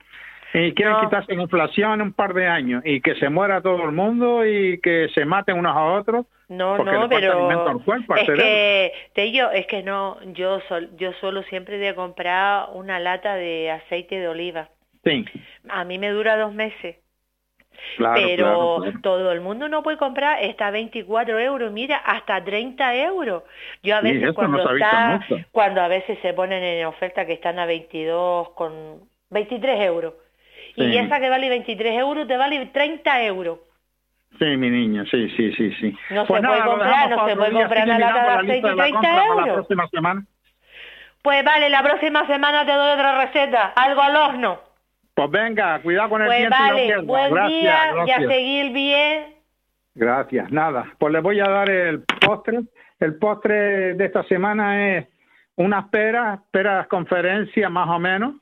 y 0.53 0.73
quieren 0.73 0.93
No. 0.93 1.01
quitarse 1.01 1.33
la 1.35 1.41
inflación 1.43 1.93
en 1.95 2.01
un 2.03 2.13
par 2.13 2.33
de 2.33 2.47
años 2.47 2.81
y 2.85 3.01
que 3.01 3.15
se 3.15 3.29
muera 3.29 3.61
todo 3.61 3.83
el 3.83 3.91
mundo 3.93 4.45
y 4.45 4.79
que 4.79 5.09
se 5.13 5.25
maten 5.25 5.57
unos 5.57 5.75
a 5.75 5.83
otros 5.83 6.25
No, 6.49 6.77
Porque 6.77 6.93
no, 6.93 7.09
pero 7.09 7.67
al 7.67 7.83
cuerpo, 7.83 8.15
es 8.15 8.25
que 8.25 8.93
Tello, 9.13 9.51
es 9.51 9.67
que 9.67 9.83
no, 9.83 10.17
yo 10.31 10.61
sol, 10.69 10.89
yo 10.95 11.11
solo 11.19 11.43
siempre 11.43 11.77
de 11.77 11.93
comprar 11.93 12.69
una 12.73 12.99
lata 12.99 13.35
de 13.35 13.69
aceite 13.69 14.17
de 14.17 14.29
oliva. 14.29 14.69
Sí, 15.03 15.25
A 15.67 15.83
mí 15.83 15.97
me 15.99 16.09
dura 16.09 16.37
dos 16.37 16.53
meses, 16.53 16.97
claro, 17.97 18.13
pero 18.15 18.43
claro, 18.43 18.81
claro. 18.81 18.99
todo 19.03 19.31
el 19.33 19.41
mundo 19.41 19.67
no 19.67 19.83
puede 19.83 19.97
comprar, 19.97 20.41
está 20.41 20.67
a 20.67 20.71
24 20.71 21.37
euros, 21.37 21.71
mira, 21.73 21.97
hasta 21.97 22.41
30 22.41 22.95
euros. 22.95 23.43
Yo 23.83 23.97
a 23.97 24.01
veces 24.01 24.31
cuando 24.33 24.63
no 24.63 24.73
está, 24.73 25.19
cuando 25.51 25.81
a 25.81 25.89
veces 25.89 26.17
se 26.21 26.33
ponen 26.33 26.63
en 26.63 26.85
oferta 26.85 27.25
que 27.25 27.33
están 27.33 27.59
a 27.59 27.65
22 27.65 28.51
con 28.51 29.01
23 29.31 29.81
euros. 29.81 30.13
Y 30.77 30.95
esa 30.95 31.19
que 31.19 31.29
vale 31.29 31.49
23 31.49 31.99
euros 31.99 32.27
te 32.27 32.37
vale 32.37 32.67
30 32.67 33.23
euros. 33.23 33.59
Sí, 34.39 34.45
mi 34.57 34.69
niña, 34.69 35.03
sí, 35.09 35.29
sí, 35.35 35.51
sí, 35.53 35.71
sí. 35.79 35.97
No 36.11 36.21
se 36.21 36.27
Pues 36.27 36.41
nada, 36.43 36.57
puede 36.57 36.69
comprar, 36.69 37.09
no 37.09 37.27
se 37.27 37.35
puede 37.35 37.51
comprar 37.53 37.87
lista 37.87 38.35
aceite 38.39 38.67
de 38.67 38.75
la 38.75 38.83
30 38.83 38.91
compra 38.91 39.11
para 39.11 39.25
la 39.35 39.41
euros. 39.41 39.53
próxima 39.55 39.87
semana. 39.87 40.25
Pues 41.23 41.43
vale, 41.43 41.69
la 41.69 41.83
próxima 41.83 42.27
semana 42.27 42.65
te 42.65 42.71
doy 42.73 42.89
otra 42.91 43.25
receta, 43.25 43.73
algo 43.75 44.01
al 44.01 44.15
horno. 44.15 44.59
Pues 45.15 45.31
venga, 45.31 45.79
cuidado 45.81 46.09
con 46.09 46.21
el 46.21 46.27
Pues 46.27 46.39
y 46.39 46.43
no 46.43 46.49
vale, 46.51 46.97
buen 46.99 47.33
gracias, 47.33 47.59
día 47.61 47.71
y 47.71 47.87
a 47.87 47.93
gracias. 48.05 48.27
seguir 48.31 48.71
bien. 48.73 49.25
Gracias, 49.95 50.51
nada. 50.51 50.85
Pues 50.99 51.11
le 51.11 51.19
voy 51.21 51.39
a 51.39 51.45
dar 51.49 51.69
el 51.71 52.03
postre. 52.23 52.59
El 52.99 53.15
postre 53.17 53.95
de 53.95 54.05
esta 54.05 54.23
semana 54.25 54.97
es 54.97 55.07
unas 55.55 55.85
peras, 55.89 56.39
peras 56.51 56.85
conferencia 56.87 57.67
más 57.69 57.89
o 57.89 57.97
menos, 57.97 58.35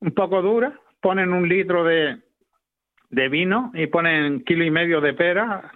un 0.00 0.10
poco 0.12 0.42
duras. 0.42 0.72
Ponen 1.00 1.32
un 1.32 1.48
litro 1.48 1.84
de, 1.84 2.18
de 3.10 3.28
vino 3.28 3.70
y 3.74 3.86
ponen 3.86 4.44
kilo 4.44 4.64
y 4.64 4.70
medio 4.70 5.00
de 5.00 5.14
pera, 5.14 5.70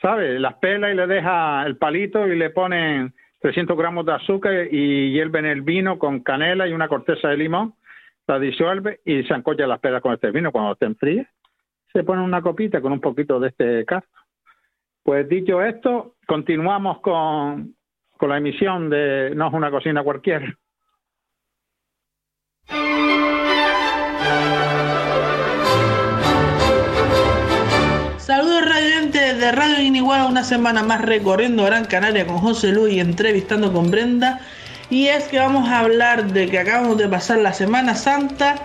¿sabes? 0.00 0.40
Las 0.40 0.54
pelas 0.54 0.92
y 0.92 0.96
le 0.96 1.06
deja 1.06 1.64
el 1.66 1.76
palito 1.76 2.26
y 2.26 2.36
le 2.36 2.50
ponen 2.50 3.14
300 3.40 3.76
gramos 3.76 4.06
de 4.06 4.12
azúcar 4.12 4.68
y 4.70 5.12
hierven 5.12 5.46
el 5.46 5.62
vino 5.62 5.98
con 5.98 6.20
canela 6.20 6.68
y 6.68 6.72
una 6.72 6.88
corteza 6.88 7.28
de 7.28 7.36
limón, 7.36 7.74
la 8.26 8.38
disuelve 8.38 9.00
y 9.04 9.24
se 9.24 9.34
ancolla 9.34 9.66
las 9.66 9.80
peras 9.80 10.00
con 10.00 10.14
este 10.14 10.30
vino. 10.30 10.52
Cuando 10.52 10.72
estén 10.72 10.96
frías, 10.96 11.26
se 11.92 12.04
pone 12.04 12.22
una 12.22 12.40
copita 12.40 12.80
con 12.80 12.92
un 12.92 13.00
poquito 13.00 13.40
de 13.40 13.48
este 13.48 13.84
cazo. 13.84 14.06
Pues 15.02 15.28
dicho 15.28 15.60
esto, 15.60 16.14
continuamos 16.26 17.00
con, 17.00 17.74
con 18.16 18.28
la 18.28 18.38
emisión 18.38 18.88
de 18.88 19.32
No 19.34 19.48
es 19.48 19.54
una 19.54 19.70
cocina 19.70 20.04
cualquiera. 20.04 20.56
Radiantes 29.42 29.42
de 29.42 29.52
Radio 29.52 29.82
Iniguala, 29.82 30.26
una 30.26 30.44
semana 30.44 30.82
más 30.82 31.02
recorriendo 31.02 31.64
Gran 31.64 31.84
Canaria 31.86 32.26
con 32.26 32.38
José 32.38 32.68
Luis 32.68 32.98
entrevistando 33.00 33.72
con 33.72 33.90
Brenda. 33.90 34.40
Y 34.90 35.08
es 35.08 35.24
que 35.24 35.38
vamos 35.38 35.68
a 35.68 35.80
hablar 35.80 36.32
de 36.32 36.48
que 36.48 36.58
acabamos 36.58 36.98
de 36.98 37.08
pasar 37.08 37.38
la 37.38 37.52
Semana 37.52 37.94
Santa 37.94 38.56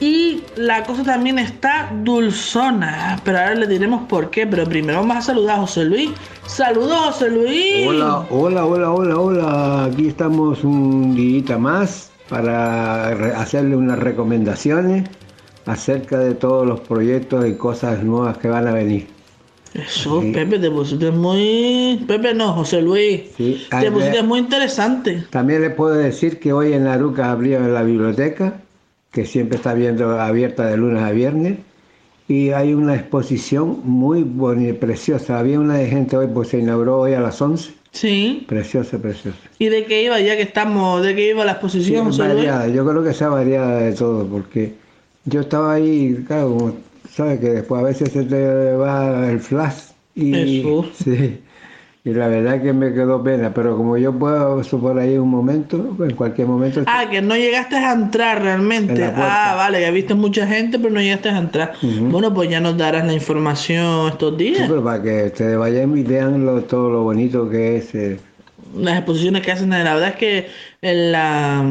y 0.00 0.42
la 0.56 0.84
cosa 0.84 1.02
también 1.02 1.38
está 1.38 1.90
dulzona. 2.02 3.20
Pero 3.24 3.38
ahora 3.38 3.54
le 3.54 3.66
diremos 3.66 4.06
por 4.08 4.30
qué. 4.30 4.46
Pero 4.46 4.64
primero 4.66 5.00
vamos 5.00 5.16
a 5.16 5.22
saludar 5.22 5.56
a 5.56 5.60
José 5.62 5.84
Luis. 5.84 6.10
Saludos, 6.46 6.98
José 7.14 7.30
Luis. 7.30 7.86
Hola, 7.88 8.26
hola, 8.30 8.64
hola, 8.64 8.90
hola, 8.92 9.18
hola. 9.18 9.84
Aquí 9.84 10.08
estamos 10.08 10.64
un 10.64 11.14
día 11.14 11.58
más 11.58 12.10
para 12.28 13.08
hacerle 13.40 13.76
unas 13.76 13.98
recomendaciones 13.98 15.08
acerca 15.66 16.18
de 16.18 16.34
todos 16.34 16.66
los 16.66 16.80
proyectos 16.80 17.46
y 17.46 17.54
cosas 17.54 18.02
nuevas 18.02 18.38
que 18.38 18.48
van 18.48 18.68
a 18.68 18.72
venir. 18.72 19.13
Eso, 19.74 20.22
Sí. 20.22 20.30
Pepe, 20.32 20.58
te 20.60 20.70
pusiste 20.70 21.10
muy. 21.10 22.04
Pepe 22.06 22.32
no, 22.34 22.52
José 22.52 22.80
Luis. 22.80 23.22
Sí, 23.36 23.66
Te 23.80 23.90
pusiste 23.90 24.22
muy 24.22 24.38
interesante. 24.38 25.24
También 25.30 25.62
les 25.62 25.74
puedo 25.74 25.94
decir 25.96 26.38
que 26.38 26.52
hoy 26.52 26.72
en 26.72 26.86
Aruca 26.86 27.32
abrieron 27.32 27.74
la 27.74 27.82
biblioteca, 27.82 28.60
que 29.10 29.24
siempre 29.26 29.56
está 29.56 29.74
viendo, 29.74 30.20
abierta 30.20 30.66
de 30.66 30.76
lunes 30.76 31.02
a 31.02 31.10
viernes, 31.10 31.58
y 32.28 32.50
hay 32.50 32.72
una 32.72 32.94
exposición 32.94 33.80
muy 33.84 34.22
bonita, 34.22 34.78
preciosa. 34.78 35.38
Había 35.40 35.58
una 35.58 35.74
de 35.74 35.88
gente 35.88 36.16
hoy, 36.16 36.28
pues 36.32 36.48
se 36.48 36.58
inauguró 36.60 37.00
hoy 37.00 37.14
a 37.14 37.20
las 37.20 37.42
11. 37.42 37.72
Sí. 37.90 38.44
Preciosa, 38.48 38.98
preciosa. 38.98 39.38
¿Y 39.58 39.66
de 39.68 39.84
qué 39.86 40.02
iba 40.04 40.18
ya 40.20 40.36
que 40.36 40.42
estamos? 40.42 41.02
¿De 41.02 41.14
qué 41.14 41.30
iba 41.30 41.44
la 41.44 41.52
Sí, 41.52 41.56
exposición, 41.66 42.04
Luis? 42.06 42.18
variada, 42.18 42.68
yo 42.68 42.86
creo 42.86 43.02
que 43.04 43.12
sea 43.12 43.28
variada 43.28 43.78
de 43.80 43.92
todo, 43.92 44.24
porque 44.26 44.72
yo 45.24 45.40
estaba 45.40 45.74
ahí, 45.74 46.24
claro, 46.26 46.54
como 46.56 46.76
sabes 47.14 47.40
que 47.40 47.50
después 47.50 47.80
a 47.80 47.84
veces 47.84 48.12
se 48.12 48.24
te 48.24 48.72
va 48.74 49.30
el 49.30 49.40
flash 49.40 49.92
y 50.14 50.60
Eso. 50.60 50.84
sí, 51.04 51.40
y 52.04 52.10
la 52.12 52.28
verdad 52.28 52.60
que 52.62 52.72
me 52.74 52.92
quedó 52.92 53.22
pena, 53.22 53.52
pero 53.54 53.76
como 53.76 53.96
yo 53.96 54.12
puedo 54.12 54.60
por 54.78 54.98
ahí 54.98 55.16
un 55.16 55.30
momento, 55.30 55.96
en 56.00 56.14
cualquier 56.14 56.46
momento, 56.46 56.82
Ah, 56.86 57.06
que 57.10 57.22
no 57.22 57.34
llegaste 57.34 57.76
a 57.76 57.92
entrar 57.92 58.38
En 58.38 58.44
realmente. 58.44 58.94
puerta. 58.94 59.52
Ah, 59.52 59.54
vale, 59.54 59.80
ya 59.80 59.90
viste 59.90 60.14
mucha 60.14 60.46
gente, 60.46 60.78
pero 60.78 60.92
no 60.92 61.00
llegaste 61.00 61.30
a 61.30 61.38
entrar. 61.38 61.72
Bueno, 62.10 62.32
pues 62.34 62.50
ya 62.50 62.60
nos 62.60 62.76
darás 62.76 63.06
la 63.06 63.14
información 63.14 64.08
estos 64.08 64.36
sí, 64.36 64.44
días. 64.44 64.66
pero 64.68 64.84
para 64.84 65.02
que 65.02 65.24
ustedes 65.26 65.56
vayan 65.56 65.96
y 65.96 66.02
vean 66.02 66.44
lo- 66.44 66.62
todo 66.64 66.90
lo 66.90 67.02
bonito 67.04 67.48
que 67.48 67.76
es. 67.78 67.94
eh, 67.94 68.20
Las 68.76 68.98
exposiciones 68.98 69.42
que 69.42 69.52
hacen, 69.52 69.70
la 69.70 69.78
verdad 69.94 70.08
es 70.10 70.16
que 70.16 70.46
en 70.82 71.12
la, 71.12 71.64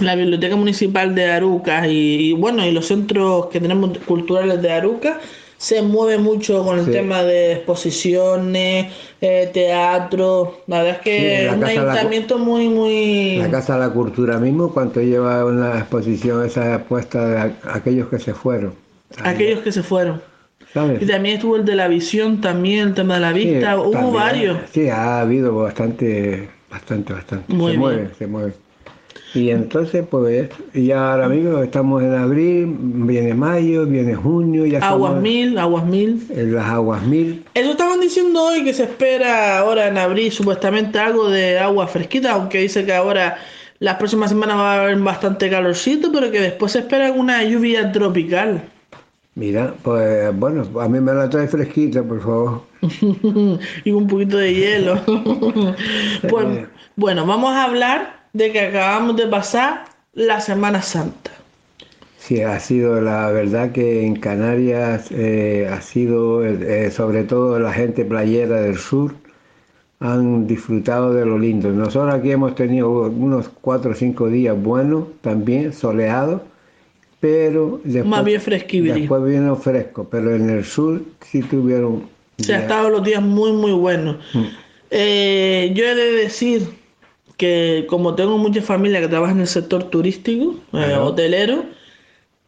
la 0.00 0.14
Biblioteca 0.14 0.56
Municipal 0.56 1.14
de 1.14 1.30
Aruca 1.30 1.86
y, 1.86 2.30
y, 2.30 2.32
bueno, 2.32 2.64
y 2.66 2.70
los 2.72 2.86
centros 2.86 3.46
que 3.46 3.60
tenemos 3.60 3.98
culturales 3.98 4.62
de 4.62 4.72
Aruca 4.72 5.20
se 5.58 5.82
mueve 5.82 6.16
mucho 6.16 6.64
con 6.64 6.78
el 6.78 6.86
Sí. 6.86 6.90
tema 6.92 7.22
de 7.22 7.52
exposiciones, 7.52 8.86
eh, 9.20 9.50
teatro. 9.52 10.62
La 10.66 10.78
verdad 10.78 10.96
es 10.96 11.02
que 11.02 11.46
es 11.46 11.52
un 11.52 11.60
la- 11.60 11.66
ayuntamiento 11.66 12.38
muy, 12.38 12.68
muy... 12.68 13.36
La 13.36 13.50
Casa 13.50 13.74
de 13.74 13.80
la 13.80 13.90
Cultura 13.90 14.38
mismo, 14.38 14.72
cuando 14.72 15.02
lleva 15.02 15.44
una 15.44 15.78
exposición 15.78 16.46
esa 16.46 16.78
puesta 16.84 17.26
de 17.28 17.38
a- 17.38 17.52
aquellos 17.74 18.08
que 18.08 18.18
se 18.18 18.32
fueron. 18.32 18.74
Aquellos 19.22 19.60
que 19.60 19.72
se 19.72 19.82
fueron. 19.82 20.22
¿sabes? 20.72 21.02
Y 21.02 21.06
también 21.06 21.34
estuvo 21.36 21.56
el 21.56 21.64
de 21.64 21.74
la 21.74 21.88
visión, 21.88 22.40
también 22.40 22.88
el 22.88 22.94
tema 22.94 23.14
de 23.14 23.20
la 23.20 23.32
Sí, 23.34 23.44
vista, 23.44 23.78
hubo 23.78 23.90
también. 23.90 24.14
varios. 24.14 24.58
Sí, 24.72 24.88
ha 24.88 25.20
habido 25.20 25.54
bastante, 25.56 26.48
bastante, 26.70 27.12
bastante. 27.12 27.52
Muy 27.52 27.60
se 27.64 27.68
bien. 27.70 27.80
mueve, 27.80 28.10
se 28.18 28.26
mueve. 28.26 28.52
Y 29.34 29.50
entonces, 29.50 30.04
pues, 30.10 30.48
ya 30.74 31.12
ahora 31.12 31.28
mismo 31.28 31.58
estamos 31.58 32.02
en 32.02 32.14
abril, 32.14 32.76
viene 32.80 33.32
mayo, 33.34 33.86
viene 33.86 34.14
junio, 34.14 34.66
ya 34.66 34.78
Aguas 34.78 34.92
estamos 35.10 35.22
mil, 35.22 35.58
aguas 35.58 35.84
mil. 35.86 36.26
en 36.30 36.54
las 36.54 36.66
aguas 36.66 37.02
mil. 37.06 37.44
Eso 37.54 37.70
estaban 37.70 38.00
diciendo 38.00 38.42
hoy 38.42 38.64
que 38.64 38.74
se 38.74 38.84
espera 38.84 39.58
ahora 39.58 39.86
en 39.86 39.98
abril 39.98 40.32
supuestamente 40.32 40.98
algo 40.98 41.28
de 41.30 41.58
agua 41.58 41.86
fresquita, 41.86 42.32
aunque 42.32 42.58
dice 42.58 42.84
que 42.84 42.92
ahora 42.92 43.38
las 43.78 43.94
próximas 43.96 44.30
semanas 44.30 44.56
va 44.56 44.74
a 44.74 44.82
haber 44.82 44.98
bastante 44.98 45.48
calorcito, 45.48 46.10
pero 46.12 46.30
que 46.30 46.40
después 46.40 46.72
se 46.72 46.80
espera 46.80 47.12
una 47.12 47.44
lluvia 47.44 47.92
tropical. 47.92 48.62
Mira, 49.36 49.74
pues 49.82 50.36
bueno, 50.36 50.64
a 50.80 50.88
mí 50.88 50.98
me 51.00 51.14
la 51.14 51.30
trae 51.30 51.46
fresquita, 51.46 52.02
por 52.02 52.20
favor. 52.20 52.62
y 53.84 53.92
un 53.92 54.06
poquito 54.08 54.36
de 54.38 54.52
hielo. 54.54 55.00
pues 56.28 56.46
Eh. 56.46 56.66
bueno, 56.96 57.24
vamos 57.26 57.52
a 57.52 57.64
hablar 57.64 58.19
de 58.32 58.52
que 58.52 58.60
acabamos 58.60 59.16
de 59.16 59.26
pasar 59.26 59.84
la 60.14 60.40
Semana 60.40 60.82
Santa. 60.82 61.30
Sí, 62.18 62.42
ha 62.42 62.60
sido 62.60 63.00
la 63.00 63.30
verdad 63.32 63.72
que 63.72 64.04
en 64.04 64.14
Canarias 64.16 65.08
eh, 65.10 65.68
ha 65.72 65.80
sido, 65.80 66.44
eh, 66.46 66.90
sobre 66.90 67.24
todo 67.24 67.58
la 67.58 67.72
gente 67.72 68.04
playera 68.04 68.60
del 68.60 68.76
sur, 68.76 69.14
han 70.00 70.46
disfrutado 70.46 71.12
de 71.12 71.26
lo 71.26 71.38
lindo. 71.38 71.70
Nosotros 71.70 72.14
aquí 72.14 72.30
hemos 72.30 72.54
tenido 72.54 72.90
unos 72.90 73.48
cuatro 73.60 73.92
o 73.92 73.94
cinco 73.94 74.28
días 74.28 74.56
buenos, 74.60 75.04
también 75.22 75.72
soleados, 75.72 76.42
pero 77.20 77.80
después, 77.84 78.06
Más 78.06 78.24
bien 78.24 78.40
después 78.94 79.24
vino 79.24 79.56
fresco, 79.56 80.08
pero 80.10 80.34
en 80.34 80.48
el 80.50 80.64
sur 80.64 81.02
sí 81.20 81.42
tuvieron... 81.42 82.08
Se 82.38 82.54
ha 82.54 82.58
días- 82.58 82.62
estado 82.70 82.90
los 82.90 83.02
días 83.04 83.22
muy, 83.22 83.52
muy 83.52 83.72
buenos. 83.72 84.16
Mm. 84.32 84.44
Eh, 84.90 85.72
yo 85.74 85.84
he 85.84 85.94
de 85.94 86.12
decir 86.12 86.68
que 87.40 87.86
como 87.88 88.14
tengo 88.14 88.36
mucha 88.36 88.60
familia 88.60 89.00
que 89.00 89.08
trabaja 89.08 89.32
en 89.32 89.40
el 89.40 89.46
sector 89.46 89.84
turístico, 89.84 90.56
eh, 90.74 90.94
hotelero, 91.00 91.64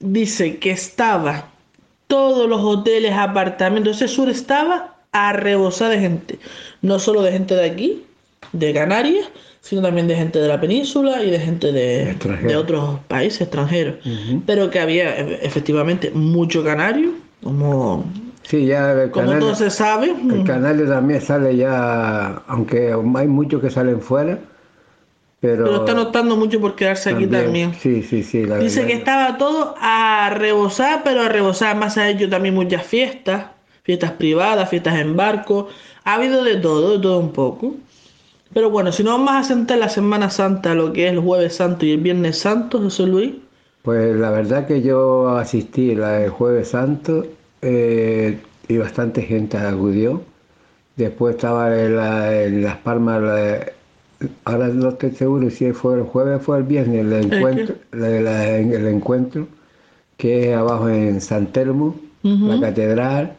dice 0.01 0.59
que 0.59 0.71
estaba 0.71 1.49
todos 2.09 2.47
los 2.47 2.61
hoteles, 2.61 3.13
apartamentos, 3.13 3.97
ese 3.97 4.07
sur 4.09 4.29
estaba 4.29 4.97
a 5.13 5.33
rebosar 5.33 5.91
de 5.93 5.99
gente. 5.99 6.39
No 6.83 6.99
solo 6.99 7.23
de 7.23 7.33
gente 7.33 7.55
de 7.55 7.65
aquí, 7.65 8.05
de 8.53 8.75
Canarias, 8.75 9.31
sino 9.63 9.81
también 9.81 10.09
de 10.09 10.17
gente 10.17 10.39
de 10.41 10.49
la 10.49 10.61
península 10.61 11.23
y 11.25 11.31
de 11.31 11.39
gente 11.41 11.73
de, 11.73 12.15
de 12.47 12.57
otros 12.57 12.99
países 13.09 13.41
extranjeros. 13.41 13.95
Ujú. 14.05 14.43
Pero 14.45 14.69
que 14.69 14.79
había 14.79 15.17
e- 15.19 15.39
efectivamente 15.43 16.11
mucho 16.11 16.63
canario, 16.63 17.13
como, 17.43 18.05
Sí, 18.43 18.67
ya 18.67 18.93
el 18.93 19.11
como 19.11 19.39
todo 19.39 19.55
se 19.55 19.71
sabe. 19.71 20.11
el 20.11 20.45
canal 20.45 20.87
también 20.87 21.23
sale 21.23 21.57
ya, 21.57 22.43
aunque 22.47 22.93
hay 23.15 23.29
muchos 23.29 23.63
que 23.63 23.71
salen 23.71 24.03
fuera, 24.03 24.39
pero... 25.43 25.65
Pero 25.65 25.77
está 25.81 25.95
notando 25.95 26.37
mucho 26.37 26.61
por 26.61 26.75
quedarse 26.77 27.11
aquí 27.11 27.27
también. 27.27 27.75
Sí, 27.75 28.03
sí, 28.03 28.23
sí. 28.23 28.47
la 28.47 28.57
Dice 28.59 28.81
verdad 28.81 28.89
que 28.89 28.99
estaba 28.99 29.39
todo 29.39 29.75
a 29.79 30.31
rebosar, 30.35 31.03
pero 31.05 31.23
a 31.23 31.29
rebosar. 31.29 31.77
Más 31.77 31.99
ha 31.99 32.09
hecho 32.09 32.31
también 32.31 32.55
muchas 32.55 32.85
fiestas. 32.87 33.47
fiestas 33.83 34.13
privadas, 34.13 34.71
fiestas 34.71 34.99
en 35.01 35.17
barco, 35.17 35.69
ha 36.05 36.15
habido 36.15 36.45
de 36.45 36.57
todo, 36.57 36.93
de 36.93 36.99
todo 37.03 37.19
un 37.19 37.33
poco. 37.33 37.75
Pero 38.55 38.71
bueno, 38.71 38.93
si 38.93 39.03
nos 39.03 39.15
vamos 39.15 39.33
a 39.35 39.43
sentar 39.45 39.79
la 39.79 39.89
Semana 39.89 40.31
Santa, 40.31 40.75
lo 40.75 40.93
que 40.93 41.07
es 41.07 41.13
el 41.13 41.19
Jueves 41.21 41.57
Santo 41.57 41.85
y 41.87 41.93
el 41.93 42.01
Viernes 42.01 42.39
Santo, 42.39 42.81
José 42.81 43.07
Luis. 43.07 43.33
Pues 43.83 44.15
la 44.17 44.31
verdad 44.31 44.67
que 44.67 44.83
yo 44.83 45.31
asistí 45.37 45.95
del 45.95 46.31
Jueves 46.31 46.69
Santo 46.69 47.27
eh, 47.63 48.39
y 48.69 48.79
bastante 48.79 49.23
gente 49.23 49.57
acudió. 49.59 50.23
Después 50.97 51.37
estaba 51.37 51.75
en, 51.81 51.97
la- 51.97 52.43
en 52.45 52.63
Las 52.63 52.77
Palmas, 52.79 53.23
la- 53.23 53.67
ahora 54.45 54.69
no 54.69 54.91
estoy 54.91 55.11
seguro 55.13 55.51
si 55.51 55.73
fue 55.73 55.97
el 55.97 56.03
jueves 56.03 56.37
o 56.37 56.41
fue 56.41 56.59
el 56.59 56.65
viernes, 56.65 57.01
el 57.01 57.13
encuentro, 57.13 57.75
la- 57.93 58.09
la- 58.21 58.57
el 58.59 58.87
encuentro 58.87 59.47
que 60.17 60.51
es 60.51 60.57
abajo 60.57 60.89
en 60.89 61.21
San 61.21 61.47
Telmo, 61.47 61.97
la 62.23 62.61
catedral, 62.61 63.33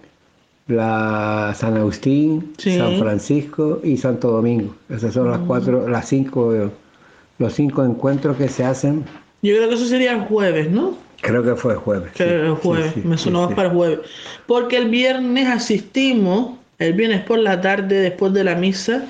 la 0.67 1.53
San 1.55 1.77
Agustín, 1.77 2.53
Sí. 2.57 2.77
San 2.77 2.97
Francisco 2.97 3.79
y 3.84 3.97
Santo 3.97 4.31
Domingo. 4.31 4.75
Esas 4.89 5.13
son 5.13 5.29
las 5.31 5.39
cuatro, 5.39 5.88
las 5.88 6.07
cinco, 6.07 6.53
los 7.39 7.53
cinco 7.53 7.84
encuentros 7.84 8.38
que 8.38 8.47
se 8.47 8.63
hacen. 8.63 9.03
Yo 9.41 9.55
creo 9.55 9.69
que 9.69 9.75
eso 9.75 9.86
sería 9.86 10.13
el 10.13 10.21
jueves, 10.21 10.69
¿no? 10.71 10.97
Creo 11.21 11.43
que 11.43 11.55
fue 11.55 11.73
el 11.73 11.79
jueves. 11.79 12.11
Que 12.13 12.23
sí, 12.23 12.29
el 12.29 12.51
jueves, 12.55 12.91
sí, 12.93 13.01
me 13.05 13.17
sonó 13.17 13.45
más 13.45 13.53
para 13.55 13.69
el 13.69 13.73
jueves. 13.75 13.99
Porque 14.45 14.77
el 14.77 14.89
viernes 14.89 15.47
asistimos, 15.47 16.55
el 16.79 16.93
viernes 16.93 17.21
por 17.21 17.39
la 17.39 17.61
tarde, 17.61 17.95
después 18.01 18.34
de 18.34 18.43
la 18.43 18.55
misa, 18.55 19.05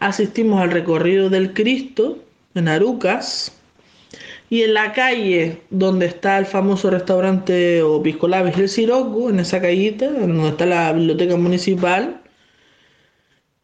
asistimos 0.00 0.60
al 0.62 0.70
recorrido 0.70 1.30
del 1.30 1.52
Cristo 1.54 2.18
en 2.54 2.68
Arucas. 2.68 3.54
Y 4.50 4.62
en 4.62 4.74
la 4.74 4.92
calle 4.94 5.62
donde 5.70 6.06
está 6.06 6.38
el 6.38 6.46
famoso 6.46 6.90
restaurante 6.90 7.82
o 7.82 8.02
Pisco 8.02 8.28
Labis 8.28 8.56
El 8.56 8.68
Siroco, 8.70 9.28
en 9.28 9.40
esa 9.40 9.60
callita, 9.60 10.10
donde 10.10 10.48
está 10.48 10.64
la 10.66 10.92
biblioteca 10.92 11.36
municipal, 11.36 12.22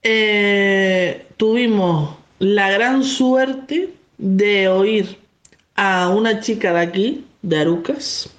eh, 0.02 1.26
tuvimos 1.36 2.16
la 2.38 2.70
gran 2.70 3.02
suerte 3.04 3.94
de 4.18 4.68
oír 4.68 5.18
a 5.76 6.08
una 6.10 6.40
chica 6.40 6.72
de 6.74 6.80
aquí, 6.80 7.24
de 7.42 7.58
Arucas, 7.60 8.30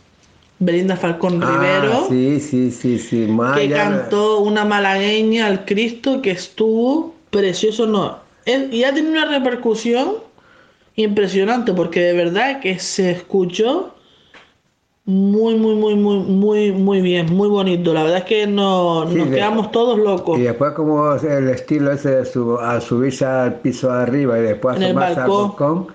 Belinda 0.60 0.96
Falcón 0.96 1.42
Ah, 1.44 1.48
Rivero, 1.52 2.08
sí, 2.10 2.40
sí, 2.40 2.72
sí, 2.72 3.00
sí. 3.00 3.28
que 3.56 3.70
cantó 3.72 4.42
una 4.42 4.66
malagueña 4.66 5.48
al 5.48 5.66
Cristo 5.66 6.22
que 6.22 6.32
estuvo 6.32 7.15
precioso. 7.40 7.86
No, 7.86 8.20
él- 8.46 8.70
y 8.74 8.84
ha 8.84 8.94
tenido 8.94 9.12
una 9.14 9.26
repercusión 9.26 10.16
impresionante 10.96 11.74
porque 11.74 12.00
de 12.02 12.14
verdad 12.14 12.60
que 12.62 12.80
se 12.80 13.12
escuchó 13.12 13.94
muy, 15.06 15.54
muy, 15.56 15.76
muy, 15.76 15.96
muy, 15.96 16.18
muy, 16.24 16.72
muy 16.72 17.02
bien, 17.02 17.32
muy 17.32 17.48
bonito. 17.48 17.94
La 17.94 18.02
verdad 18.04 18.20
es 18.20 18.24
que 18.24 18.48
no, 18.48 19.06
Sí, 19.08 19.16
nos 19.16 19.30
de- 19.30 19.36
quedamos 19.36 19.72
todos 19.72 20.00
locos. 20.00 20.40
Y 20.40 20.44
después 20.44 20.72
como 20.74 21.14
el 21.16 21.50
estilo 21.50 21.92
ese 21.92 22.10
de 22.18 22.26
su- 22.26 22.58
al 22.58 22.82
subirse 22.82 23.24
al 23.26 23.56
piso 23.60 23.92
de 23.94 24.02
arriba 24.02 24.40
y 24.40 24.42
después 24.42 24.78
asomarse 24.78 25.20
al 25.20 25.30
balcón. 25.30 25.88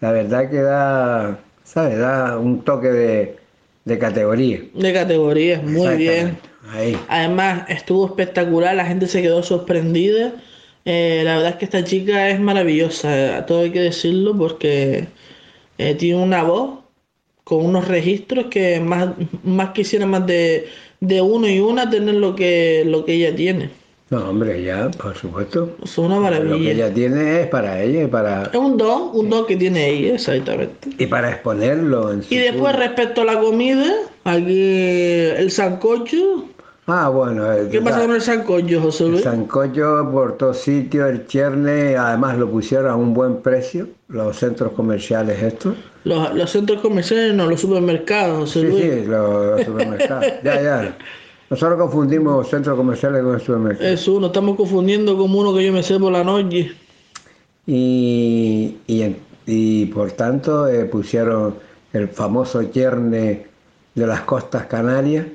la 0.00 0.10
verdad 0.12 0.50
que 0.50 0.60
da, 0.62 1.38
¿sabes? 1.62 1.98
Da 1.98 2.38
un 2.38 2.62
toque 2.62 2.88
de, 2.88 3.36
de 3.84 3.98
categoría. 3.98 4.60
De 4.74 4.92
categoría, 4.92 5.60
muy 5.64 5.96
bien. 5.96 6.36
Ahí. 6.72 6.98
Además, 7.08 7.62
estuvo 7.68 8.06
espectacular, 8.06 8.74
la 8.74 8.84
gente 8.84 9.06
se 9.06 9.22
quedó 9.22 9.42
sorprendida. 9.44 10.32
Eh, 10.86 11.22
la 11.24 11.36
verdad 11.36 11.50
es 11.52 11.56
que 11.56 11.64
esta 11.66 11.84
chica 11.84 12.30
es 12.30 12.40
maravillosa, 12.40 13.44
todo 13.46 13.62
hay 13.62 13.72
que 13.72 13.80
decirlo, 13.80 14.36
porque 14.38 15.08
eh, 15.78 15.94
tiene 15.96 16.22
una 16.22 16.44
voz 16.44 16.80
con 17.44 17.64
unos 17.66 17.88
registros 17.88 18.46
que 18.46 18.80
más, 18.80 19.10
más 19.44 19.70
quisiera 19.72 20.06
más 20.06 20.26
de, 20.26 20.68
de 21.00 21.20
uno 21.22 21.48
y 21.48 21.60
una 21.60 21.90
tener 21.90 22.14
lo 22.16 22.36
que, 22.36 22.84
lo 22.86 23.04
que 23.04 23.14
ella 23.14 23.34
tiene. 23.36 23.70
No, 24.10 24.30
hombre, 24.30 24.62
ya, 24.62 24.88
por 24.92 25.16
supuesto. 25.16 25.76
Es 25.82 25.98
una 25.98 26.16
Lo 26.16 26.22
que 26.22 26.30
maravilla. 26.30 26.70
ella 26.70 26.94
tiene 26.94 27.40
es 27.42 27.48
para 27.48 27.82
ella 27.82 28.04
y 28.04 28.06
para, 28.06 28.44
Es 28.44 28.54
un 28.56 28.76
don, 28.76 29.10
un 29.12 29.28
don 29.28 29.46
que 29.46 29.56
tiene 29.56 29.88
ella, 29.90 30.14
exactamente. 30.14 30.90
y 30.98 31.06
para 31.06 31.30
exponerlo 31.32 32.12
en 32.12 32.22
su 32.22 32.32
Y 32.32 32.38
después 32.38 32.76
respecto 32.76 33.22
a 33.22 33.24
la 33.24 33.40
comida, 33.40 33.92
aquí 34.22 34.60
el 35.36 35.50
sancocho. 35.50 36.44
Ah, 36.88 37.08
bueno. 37.08 37.52
eh, 37.52 37.68
¿Qué 37.70 37.80
pasa 37.80 38.00
con 38.02 38.12
el 38.14 38.22
sancocho, 38.22 38.80
José 38.80 39.04
El 39.04 39.10
Luis? 39.12 39.22
sancocho 39.24 40.08
por 40.12 40.36
todos 40.36 40.58
sitios, 40.58 41.10
el 41.10 41.26
chierne, 41.26 41.96
además 41.96 42.38
lo 42.38 42.48
pusieron 42.50 42.86
a 42.90 42.96
un 42.96 43.12
buen 43.12 43.42
precio, 43.42 43.88
los 44.08 44.36
centros 44.38 44.72
comerciales 44.72 45.42
estos. 45.42 45.74
Los, 46.04 46.32
los 46.34 46.48
centros 46.50 46.80
comerciales, 46.80 47.34
no, 47.34 47.46
los 47.48 47.60
supermercados, 47.60 48.38
José 48.38 48.60
Sí, 48.60 48.66
Luis. 48.68 48.84
sí, 48.84 49.04
los 49.06 49.64
supermercados. 49.64 50.26
ya, 50.44 50.62
ya. 50.62 50.96
Nosotros 51.50 51.78
confundimos 51.78 52.48
centros 52.48 52.76
comerciales 52.76 53.22
con 53.22 53.40
supermercados. 53.40 53.92
Es 53.92 54.08
uno, 54.08 54.26
estamos 54.28 54.56
confundiendo 54.56 55.16
como 55.16 55.40
uno 55.40 55.54
que 55.54 55.64
yo 55.66 55.72
me 55.72 55.82
sé 55.82 55.98
por 55.98 56.12
la 56.12 56.22
noche. 56.24 56.72
Y, 57.66 58.76
y, 58.86 59.16
y 59.46 59.86
por 59.86 60.12
tanto 60.12 60.68
eh, 60.68 60.84
pusieron 60.84 61.56
el 61.92 62.08
famoso 62.08 62.62
chierne 62.64 63.46
de 63.94 64.06
las 64.06 64.20
costas 64.22 64.66
canarias, 64.66 65.26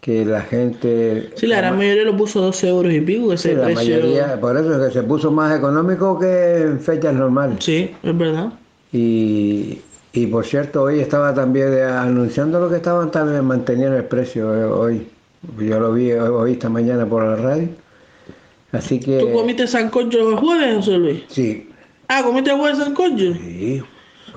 que 0.00 0.24
la 0.24 0.40
gente... 0.42 1.30
Sí, 1.34 1.46
la 1.46 1.56
gran 1.58 1.76
mayoría 1.76 2.04
lo 2.04 2.16
puso 2.16 2.40
12 2.40 2.68
euros 2.68 2.92
y 2.92 3.00
pico, 3.00 3.32
ese 3.32 3.50
Sí, 3.50 3.54
la 3.56 3.64
precio. 3.64 3.96
mayoría, 3.96 4.40
por 4.40 4.56
eso 4.56 4.74
es 4.82 4.88
que 4.92 5.00
se 5.00 5.02
puso 5.04 5.30
más 5.30 5.56
económico 5.58 6.18
que 6.18 6.62
en 6.62 6.80
fechas 6.80 7.14
normales. 7.14 7.64
Sí, 7.64 7.90
es 8.02 8.16
verdad. 8.18 8.52
Y, 8.92 9.80
y 10.12 10.26
por 10.28 10.46
cierto, 10.46 10.84
hoy 10.84 11.00
estaba 11.00 11.34
también 11.34 11.72
eh, 11.74 11.82
anunciando 11.82 12.60
lo 12.60 12.70
que 12.70 12.76
estaban 12.76 13.10
también 13.10 13.44
manteniendo 13.44 13.96
el 13.96 14.04
precio 14.04 14.54
eh, 14.54 14.64
hoy. 14.64 15.06
Yo 15.58 15.78
lo 15.80 15.92
vi 15.92 16.12
hoy, 16.12 16.28
hoy 16.28 16.52
esta 16.52 16.68
mañana 16.68 17.04
por 17.06 17.24
la 17.24 17.36
radio. 17.36 17.68
Así 18.72 19.00
que... 19.00 19.18
¿Tú 19.18 19.32
comiste 19.32 19.66
sancocho 19.66 20.30
el 20.30 20.36
jueves, 20.36 20.76
José 20.76 20.98
Luis? 20.98 21.22
Sí. 21.28 21.68
Ah, 22.08 22.22
¿comiste 22.22 22.50
el 22.50 22.56
jueves 22.58 22.78
sancocho? 22.78 23.34
Sí. 23.34 23.82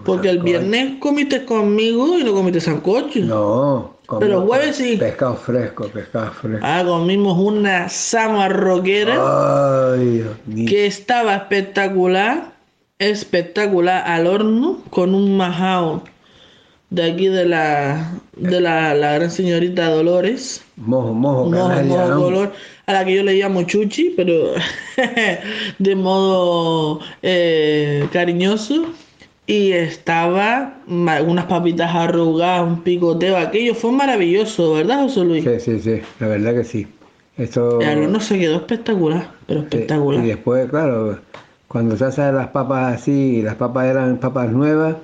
Porque 0.06 0.30
el 0.30 0.40
viernes 0.40 1.00
comiste 1.00 1.46
conmigo 1.46 2.18
y 2.18 2.24
no 2.24 2.34
comiste 2.34 2.60
sancocho. 2.60 3.20
No. 3.20 3.98
Pero 4.20 4.42
jueves 4.42 4.76
sí. 4.76 4.98
Pescado 4.98 5.36
fresco, 5.36 5.88
pescado 5.88 6.32
fresco. 6.32 6.66
Ah, 6.66 6.84
comimos 6.86 7.38
una 7.38 7.88
samarroquera 7.90 9.94
Ay, 9.94 10.06
Dios 10.18 10.36
mío. 10.46 10.66
que 10.70 10.86
estaba 10.86 11.36
espectacular, 11.36 12.52
espectacular 13.00 14.04
al 14.06 14.28
horno 14.28 14.82
con 14.90 15.16
un 15.16 15.38
majao 15.38 16.04
de 16.90 17.04
aquí 17.12 17.28
de 17.28 17.46
la 17.46 18.12
de 18.36 18.60
la, 18.60 18.94
la 18.94 19.14
gran 19.14 19.32
señorita 19.32 19.90
Dolores, 19.90 20.62
Mojo, 20.76 21.14
mojo, 21.14 21.46
mojo, 21.46 21.68
canaria, 21.70 21.84
mojo 21.90 22.08
¿no? 22.10 22.22
color, 22.22 22.54
a 22.88 22.94
la 22.94 23.06
que 23.06 23.16
yo 23.16 23.24
le 23.24 23.36
llamo 23.36 23.64
Chuchi, 23.64 24.14
pero 24.18 24.54
de 25.80 25.96
modo 25.96 27.00
eh, 27.22 28.08
cariñoso. 28.12 28.88
Y 29.52 29.74
estaba 29.74 30.76
unas 30.88 31.46
papitas 31.46 31.94
arrugadas, 31.94 32.66
un 32.66 32.84
picoteo, 32.84 33.36
aquello 33.36 33.76
fue 33.76 33.92
maravilloso, 33.92 34.76
¿verdad, 34.76 35.02
José 35.04 35.26
Luis? 35.26 35.44
Sí, 35.44 35.60
sí, 35.60 35.80
sí, 35.82 36.02
la 36.22 36.28
verdad 36.28 36.54
que 36.54 36.64
sí. 36.64 36.88
Esto... 37.36 37.82
El 37.82 38.04
horno 38.04 38.22
se 38.22 38.40
quedó 38.40 38.56
espectacular, 38.56 39.30
pero 39.48 39.60
Sí, 39.60 39.66
espectacular. 39.66 40.24
Y 40.24 40.28
después, 40.30 40.70
claro, 40.70 41.20
cuando 41.68 41.98
se 41.98 42.06
hacen 42.06 42.34
las 42.34 42.48
papas 42.48 42.96
así, 42.96 43.42
las 43.42 43.56
papas 43.56 43.88
eran 43.88 44.20
papas 44.20 44.50
nuevas 44.54 44.96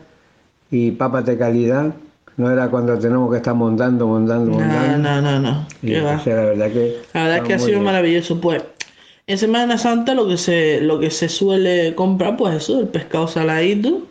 y 0.71 0.91
papas 0.91 1.25
de 1.25 1.37
calidad, 1.37 1.93
no 2.37 2.49
era 2.49 2.69
cuando 2.69 2.97
tenemos 2.97 3.29
que 3.29 3.37
estar 3.37 3.53
montando, 3.53 4.07
montando, 4.07 4.51
No, 4.51 4.59
montando. 4.59 4.97
no, 4.97 5.21
no, 5.21 5.39
no. 5.41 5.67
Y 5.81 5.87
¿Qué 5.87 5.99
va? 5.99 6.21
la 6.25 6.35
verdad 6.35 6.71
que... 6.71 6.95
La 7.13 7.23
verdad 7.23 7.37
es 7.39 7.43
que 7.43 7.53
ha 7.53 7.59
sido 7.59 7.71
bien. 7.71 7.83
maravilloso. 7.83 8.39
Pues 8.39 8.63
en 9.25 9.37
Semana 9.37 9.77
Santa 9.77 10.13
lo 10.13 10.25
que 10.25 10.37
se, 10.37 10.79
lo 10.79 11.01
que 11.01 11.11
se 11.11 11.27
suele 11.27 11.93
comprar, 11.95 12.37
pues 12.37 12.55
eso, 12.55 12.79
el 12.79 12.87
pescado 12.87 13.27
saladito. 13.27 14.06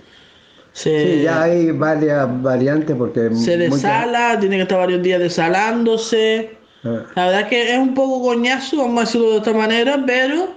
Se, 0.77 1.17
Sí, 1.17 1.23
ya 1.23 1.45
hay 1.45 1.71
varias 1.71 2.27
variantes 2.43 2.95
porque... 2.97 3.31
se 3.35 3.57
muchas- 3.57 3.59
desala, 3.59 4.39
tiene 4.39 4.57
que 4.57 4.63
estar 4.63 4.77
varios 4.79 5.03
días 5.03 5.19
desalándose. 5.21 6.51
Ah, 6.85 7.03
La 7.15 7.25
verdad 7.27 7.41
es 7.43 7.47
que 7.49 7.73
es 7.73 7.79
un 7.79 7.95
poco 7.95 8.23
coñazo, 8.23 8.77
vamos 8.79 8.99
a 8.99 9.01
decirlo 9.07 9.31
de 9.31 9.37
esta 9.39 9.55
manera, 9.55 10.03
pero 10.07 10.51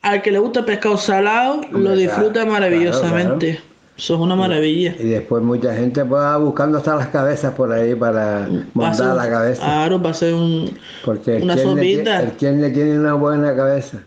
al 0.00 0.22
que 0.22 0.30
le 0.30 0.38
gusta 0.38 0.60
el 0.60 0.64
pescado 0.64 0.96
salado 0.96 1.60
lo 1.72 1.94
disfruta 1.94 2.32
claro, 2.32 2.52
maravillosamente. 2.52 3.50
claro, 3.56 3.66
Eso 3.98 4.14
es 4.14 4.20
una 4.20 4.34
maravilla. 4.34 4.94
Y 4.98 5.08
después 5.08 5.42
mucha 5.42 5.74
gente 5.74 6.04
pues, 6.06 6.22
va 6.22 6.38
buscando 6.38 6.78
hasta 6.78 6.96
las 6.96 7.08
cabezas 7.08 7.52
por 7.52 7.70
ahí 7.70 7.94
para 7.94 8.48
montar 8.72 9.14
la 9.14 9.28
cabeza. 9.28 9.62
Claro, 9.62 10.00
va 10.02 10.10
a 10.10 10.14
ser 10.14 10.32
un, 10.32 10.70
Porque 11.04 11.36
el 11.36 11.42
una 11.42 11.54
tie- 11.54 11.62
sopita. 11.62 12.22
el 12.22 12.36
chierne 12.38 12.70
tiene 12.70 12.98
una 12.98 13.12
buena 13.12 13.54
cabeza, 13.54 13.98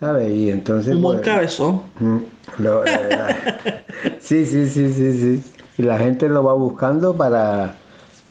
¿sabes? 0.00 0.28
Y 0.30 0.50
entonces... 0.50 0.94
un 0.96 1.02
buen 1.02 1.18
pues, 1.18 1.28
cabezón. 1.28 1.82
Mm, 2.00 2.18
lo- 2.58 2.84
eh, 2.84 2.90
sí, 4.20 4.46
sí, 4.46 4.68
sí, 4.68 4.92
sí, 4.92 5.12
sí. 5.20 5.42
Y 5.78 5.82
la 5.82 5.98
gente 5.98 6.28
lo 6.28 6.42
va 6.42 6.54
buscando 6.54 7.16
para 7.16 7.76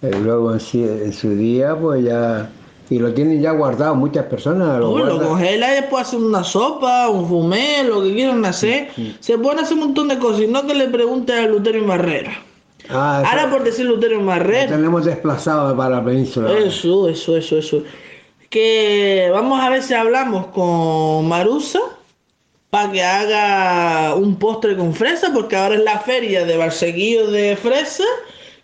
eh, 0.02 0.12
luego 0.22 0.54
en, 0.54 0.60
sí- 0.60 0.84
en 0.84 1.14
su 1.14 1.32
día, 1.32 1.76
pues 1.76 2.04
ya. 2.04 2.50
Y 2.90 3.00
lo 3.00 3.14
tienen 3.14 3.42
ya 3.42 3.52
guardado 3.52 3.96
muchas 3.96 4.26
personas. 4.26 4.80
Lo 4.80 4.92
Uy, 4.92 5.04
lo 5.04 5.20
congela 5.22 5.72
y 5.74 5.76
después 5.82 6.08
hacen 6.08 6.24
una 6.24 6.44
sopa, 6.44 7.10
un 7.10 7.28
fumé, 7.28 7.84
lo 7.84 8.02
que 8.02 8.14
quieran 8.14 8.46
hacer. 8.46 8.90
Se 9.20 9.38
pueden 9.38 9.60
hacer 9.60 9.74
un 9.74 9.80
montón 9.86 10.08
de 10.08 10.18
cosas 10.20 10.42
y 10.44 10.48
no 10.48 10.66
que 10.66 10.74
le 10.76 10.88
pregunten 10.88 11.38
a 11.38 11.48
Luterio 11.48 11.84
Marrera. 11.84 12.32
Ah, 12.90 13.24
eso 13.26 13.30
Ahora 13.32 13.52
por 13.52 13.64
decir 13.64 13.86
Luterio 13.86 14.20
lo 14.20 14.24
Marrera. 14.24 14.68
tenemos 14.68 15.04
desplazado 15.06 15.76
para 15.76 15.98
la 15.98 16.06
península. 16.06 16.50
Eso, 16.58 17.10
eso, 17.10 17.36
eso, 17.36 17.58
eso. 17.58 17.84
que 18.50 19.30
vamos 19.34 19.60
a 19.62 19.70
ver 19.70 19.84
si 19.84 19.94
hablamos 19.94 20.48
con 20.48 21.28
Marusa 21.28 21.80
para 22.70 22.92
que 22.92 23.02
haga 23.02 24.16
un 24.16 24.36
postre 24.36 24.76
con 24.76 24.94
fresa, 24.94 25.32
porque 25.34 25.56
ahora 25.56 25.76
es 25.76 25.84
la 25.84 26.00
feria 26.00 26.46
de 26.46 26.58
Barseguillo 26.58 27.32
de 27.32 27.56
fresa, 27.56 28.04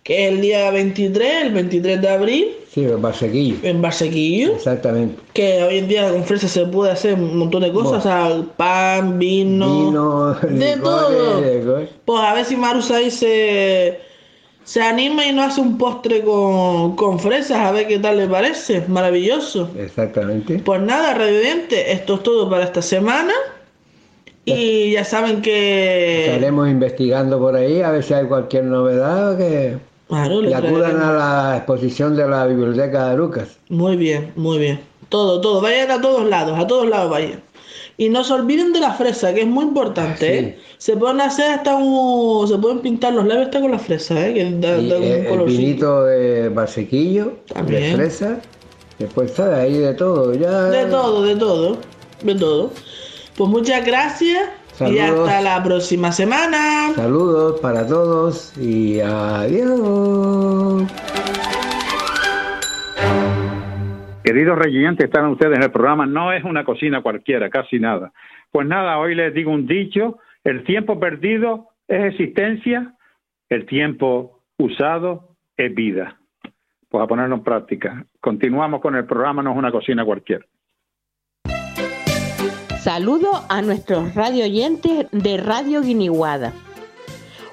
que 0.02 0.26
es 0.26 0.32
el 0.32 0.40
día 0.42 0.70
23, 0.70 1.44
el 1.44 1.52
23 1.52 2.00
de 2.02 2.08
abril. 2.08 2.56
Sí, 2.70 2.84
en 2.84 3.00
Barseguillo. 3.00 3.56
En 3.62 3.80
Barseguillo. 3.80 4.52
Exactamente. 4.56 5.22
Que 5.32 5.62
hoy 5.62 5.78
en 5.78 5.88
día 5.88 6.10
con 6.12 6.24
fresa 6.24 6.48
se 6.48 6.66
puede 6.66 6.92
hacer 6.92 7.14
un 7.14 7.38
montón 7.38 7.62
de 7.62 7.72
cosas, 7.72 8.00
o 8.00 8.02
sea, 8.02 8.42
pan, 8.56 9.18
vino, 9.18 9.86
Vino, 9.86 10.34
de 10.34 10.76
licores, 10.76 10.82
todo. 10.82 11.40
licores. 11.40 11.88
Pues 12.04 12.20
a 12.20 12.34
ver 12.34 12.44
si 12.44 12.56
Marusa 12.56 12.96
ahí 12.96 13.10
se, 13.10 14.00
anima 14.82 15.24
y 15.24 15.32
nos 15.32 15.52
hace 15.52 15.60
un 15.62 15.78
postre 15.78 16.22
con, 16.22 16.96
con 16.96 17.18
fresas, 17.18 17.58
a 17.58 17.72
ver 17.72 17.86
qué 17.86 17.98
tal 17.98 18.18
le 18.18 18.26
parece. 18.26 18.84
Maravilloso. 18.86 19.70
Exactamente. 19.78 20.58
Pues 20.58 20.82
nada, 20.82 21.14
Radiante, 21.14 21.92
esto 21.92 22.16
es 22.16 22.22
todo 22.22 22.50
para 22.50 22.64
esta 22.64 22.82
semana. 22.82 23.32
Y 24.46 24.92
ya 24.92 25.04
saben 25.04 25.40
que. 25.42 26.26
Estaremos 26.26 26.68
investigando 26.68 27.38
por 27.38 27.56
ahí 27.56 27.80
a 27.82 27.90
ver 27.90 28.02
si 28.02 28.14
hay 28.14 28.26
cualquier 28.26 28.64
novedad 28.64 29.36
que 29.38 29.78
Claro, 30.08 30.44
y 30.44 30.52
acudan 30.52 31.00
a 31.00 31.12
la 31.12 31.56
exposición 31.56 32.14
de 32.14 32.28
la 32.28 32.46
biblioteca 32.46 33.08
de 33.08 33.16
Lucas. 33.16 33.56
Muy 33.70 33.96
bien, 33.96 34.32
muy 34.36 34.58
bien. 34.58 34.80
Todo, 35.08 35.40
todo. 35.40 35.60
Vayan 35.62 35.90
a 35.90 36.00
todos 36.00 36.26
lados, 36.28 36.58
a 36.58 36.66
todos 36.66 36.88
lados 36.88 37.10
vayan. 37.10 37.42
Y 37.96 38.08
no 38.08 38.22
se 38.24 38.32
olviden 38.34 38.72
de 38.72 38.80
la 38.80 38.92
fresa, 38.92 39.32
que 39.32 39.42
es 39.42 39.46
muy 39.46 39.64
importante, 39.64 40.26
Sí. 40.40 40.46
¿eh? 40.46 40.58
Se 40.78 40.96
pueden 40.96 41.20
hacer 41.20 41.52
hasta 41.52 41.76
un... 41.76 42.46
Se 42.48 42.58
pueden 42.58 42.80
pintar 42.80 43.14
los 43.14 43.24
labios 43.24 43.46
hasta 43.46 43.60
con 43.60 43.70
la 43.70 43.78
fresa, 43.78 44.26
¿eh? 44.26 44.34
Que 44.34 44.50
da, 44.58 44.72
da 44.72 44.96
un 44.98 45.02
eh, 45.04 45.20
el 45.20 45.26
colorcito. 45.28 45.58
vinito 45.62 46.04
de 46.04 46.48
barsequillo, 46.48 47.32
de 47.66 47.92
fresa, 47.94 48.40
después 48.98 49.30
sabe 49.30 49.54
ahí 49.54 49.78
de 49.78 49.94
todo. 49.94 50.34
Ya... 50.34 50.64
De 50.64 50.86
todo, 50.86 51.22
de 51.22 51.36
todo. 51.36 51.78
De 52.22 52.34
todo. 52.34 52.70
Pues 53.36 53.50
muchas 53.50 53.84
gracias. 53.84 54.48
Y 54.80 54.98
hasta 54.98 55.40
la 55.40 55.62
próxima 55.62 56.10
semana. 56.12 56.92
Saludos 56.94 57.60
para 57.60 57.86
todos 57.86 58.56
y 58.58 59.00
adiós. 59.00 60.90
Queridos 64.24 64.58
reyentes, 64.58 65.04
están 65.04 65.26
ustedes 65.26 65.56
en 65.56 65.62
el 65.62 65.70
programa. 65.70 66.06
No 66.06 66.32
es 66.32 66.42
una 66.44 66.64
cocina 66.64 67.02
cualquiera, 67.02 67.50
casi 67.50 67.78
nada. 67.78 68.12
Pues 68.50 68.66
nada, 68.66 68.98
hoy 68.98 69.14
les 69.14 69.34
digo 69.34 69.52
un 69.52 69.66
dicho: 69.66 70.18
el 70.42 70.64
tiempo 70.64 70.98
perdido 70.98 71.68
es 71.86 72.12
existencia, 72.12 72.94
el 73.48 73.66
tiempo 73.66 74.40
usado 74.58 75.28
es 75.56 75.74
vida. 75.74 76.18
Pues 76.88 77.02
a 77.02 77.06
ponerlo 77.06 77.36
en 77.36 77.44
práctica. 77.44 78.04
Continuamos 78.20 78.80
con 78.80 78.94
el 78.96 79.04
programa, 79.04 79.42
no 79.42 79.52
es 79.52 79.56
una 79.56 79.70
cocina 79.70 80.04
cualquiera. 80.04 80.44
Saludo 82.84 83.46
a 83.48 83.62
nuestros 83.62 84.14
radio 84.14 84.44
oyentes 84.44 85.06
de 85.10 85.38
Radio 85.38 85.80
Guiniguada. 85.80 86.52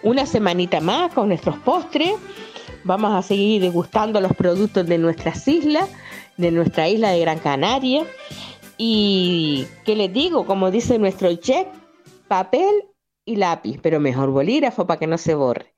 Una 0.04 0.26
semanita 0.26 0.82
más 0.82 1.14
con 1.14 1.30
nuestros 1.30 1.58
postres. 1.60 2.12
Vamos 2.84 3.14
a 3.14 3.22
seguir 3.22 3.62
degustando 3.62 4.20
los 4.20 4.34
productos 4.34 4.86
de 4.88 4.98
nuestras 4.98 5.48
islas, 5.48 5.90
de 6.36 6.52
nuestra 6.52 6.90
isla 6.90 7.12
de 7.12 7.22
Gran 7.22 7.40
Canaria. 7.40 8.04
Y, 8.78 9.68
¿qué 9.86 9.96
les 9.96 10.12
digo? 10.12 10.46
Como 10.46 10.70
dice 10.70 11.00
nuestro 11.00 11.34
chef, 11.36 11.66
papel 12.28 12.90
y 13.24 13.38
lápiz, 13.38 13.80
pero 13.82 14.02
mejor 14.02 14.32
bolígrafo 14.32 14.86
para 14.86 15.00
que 15.00 15.08
no 15.08 15.18
se 15.18 15.34
borre. 15.34 15.74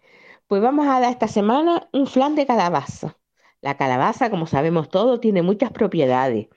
Pues 0.47 0.63
vamos 0.63 0.87
a 0.87 0.99
dar 0.99 1.11
esta 1.11 1.27
semana 1.27 1.87
un 1.93 2.07
flan 2.07 2.33
de 2.33 2.47
calabaza. 2.47 3.19
La 3.61 3.77
calabaza, 3.77 4.31
como 4.31 4.47
sabemos 4.47 4.89
todos, 4.89 5.21
tiene 5.21 5.43
muchas 5.43 5.71
propiedades 5.71 6.47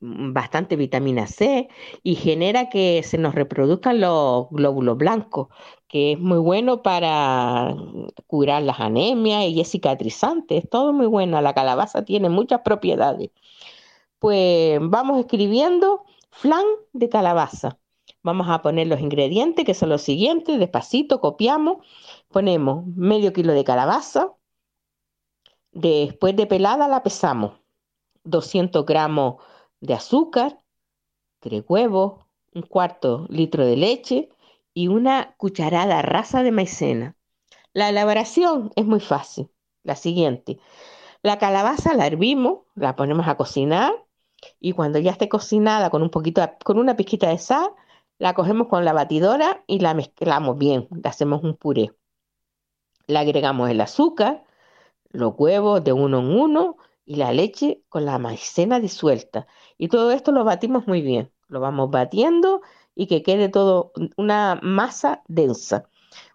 bastante 0.00 0.76
vitamina 0.76 1.26
C 1.26 1.68
y 2.02 2.16
genera 2.16 2.68
que 2.68 3.02
se 3.02 3.18
nos 3.18 3.34
reproduzcan 3.34 4.00
los 4.00 4.48
glóbulos 4.50 4.96
blancos, 4.96 5.48
que 5.88 6.12
es 6.12 6.18
muy 6.18 6.38
bueno 6.38 6.82
para 6.82 7.74
curar 8.26 8.62
las 8.62 8.80
anemias 8.80 9.44
y 9.46 9.60
es 9.60 9.70
cicatrizante, 9.70 10.58
es 10.58 10.68
todo 10.68 10.92
muy 10.92 11.06
bueno. 11.06 11.40
La 11.40 11.54
calabaza 11.54 12.04
tiene 12.04 12.28
muchas 12.28 12.60
propiedades. 12.62 13.30
Pues 14.18 14.78
vamos 14.82 15.20
escribiendo 15.20 16.04
flan 16.30 16.64
de 16.92 17.08
calabaza. 17.08 17.78
Vamos 18.22 18.48
a 18.50 18.60
poner 18.62 18.88
los 18.88 19.00
ingredientes 19.00 19.64
que 19.64 19.74
son 19.74 19.88
los 19.88 20.02
siguientes, 20.02 20.58
despacito 20.58 21.20
copiamos, 21.20 21.78
ponemos 22.28 22.84
medio 22.86 23.32
kilo 23.32 23.52
de 23.52 23.64
calabaza, 23.64 24.32
después 25.70 26.34
de 26.34 26.46
pelada 26.46 26.88
la 26.88 27.02
pesamos, 27.02 27.52
200 28.24 28.84
gramos 28.84 29.36
de 29.80 29.94
azúcar, 29.94 30.58
tres 31.40 31.64
huevos, 31.68 32.24
un 32.54 32.62
cuarto 32.62 33.26
litro 33.28 33.64
de 33.66 33.76
leche 33.76 34.28
y 34.74 34.88
una 34.88 35.34
cucharada 35.36 36.02
rasa 36.02 36.42
de 36.42 36.52
maicena. 36.52 37.16
La 37.72 37.90
elaboración 37.90 38.72
es 38.76 38.86
muy 38.86 39.00
fácil. 39.00 39.50
La 39.82 39.96
siguiente. 39.96 40.58
La 41.22 41.38
calabaza 41.38 41.94
la 41.94 42.06
hervimos, 42.06 42.60
la 42.74 42.96
ponemos 42.96 43.28
a 43.28 43.36
cocinar 43.36 43.92
y 44.60 44.72
cuando 44.72 44.98
ya 44.98 45.12
esté 45.12 45.28
cocinada 45.28 45.90
con 45.90 46.02
un 46.02 46.10
poquito, 46.10 46.42
con 46.64 46.78
una 46.78 46.96
pizquita 46.96 47.28
de 47.28 47.38
sal, 47.38 47.70
la 48.18 48.34
cogemos 48.34 48.68
con 48.68 48.84
la 48.84 48.92
batidora 48.92 49.62
y 49.66 49.80
la 49.80 49.94
mezclamos 49.94 50.58
bien, 50.58 50.88
le 50.90 51.08
hacemos 51.08 51.42
un 51.44 51.54
puré. 51.54 51.92
Le 53.06 53.18
agregamos 53.18 53.70
el 53.70 53.80
azúcar, 53.80 54.44
los 55.10 55.34
huevos 55.36 55.84
de 55.84 55.92
uno 55.92 56.20
en 56.20 56.30
uno 56.30 56.76
y 57.06 57.16
la 57.16 57.32
leche 57.32 57.82
con 57.88 58.04
la 58.06 58.18
maicena 58.18 58.80
disuelta. 58.80 59.46
Y 59.78 59.88
todo 59.88 60.12
esto 60.12 60.32
lo 60.32 60.44
batimos 60.44 60.86
muy 60.86 61.02
bien. 61.02 61.32
Lo 61.48 61.60
vamos 61.60 61.90
batiendo 61.90 62.62
y 62.94 63.06
que 63.06 63.22
quede 63.22 63.48
todo 63.48 63.92
una 64.16 64.58
masa 64.62 65.22
densa, 65.28 65.88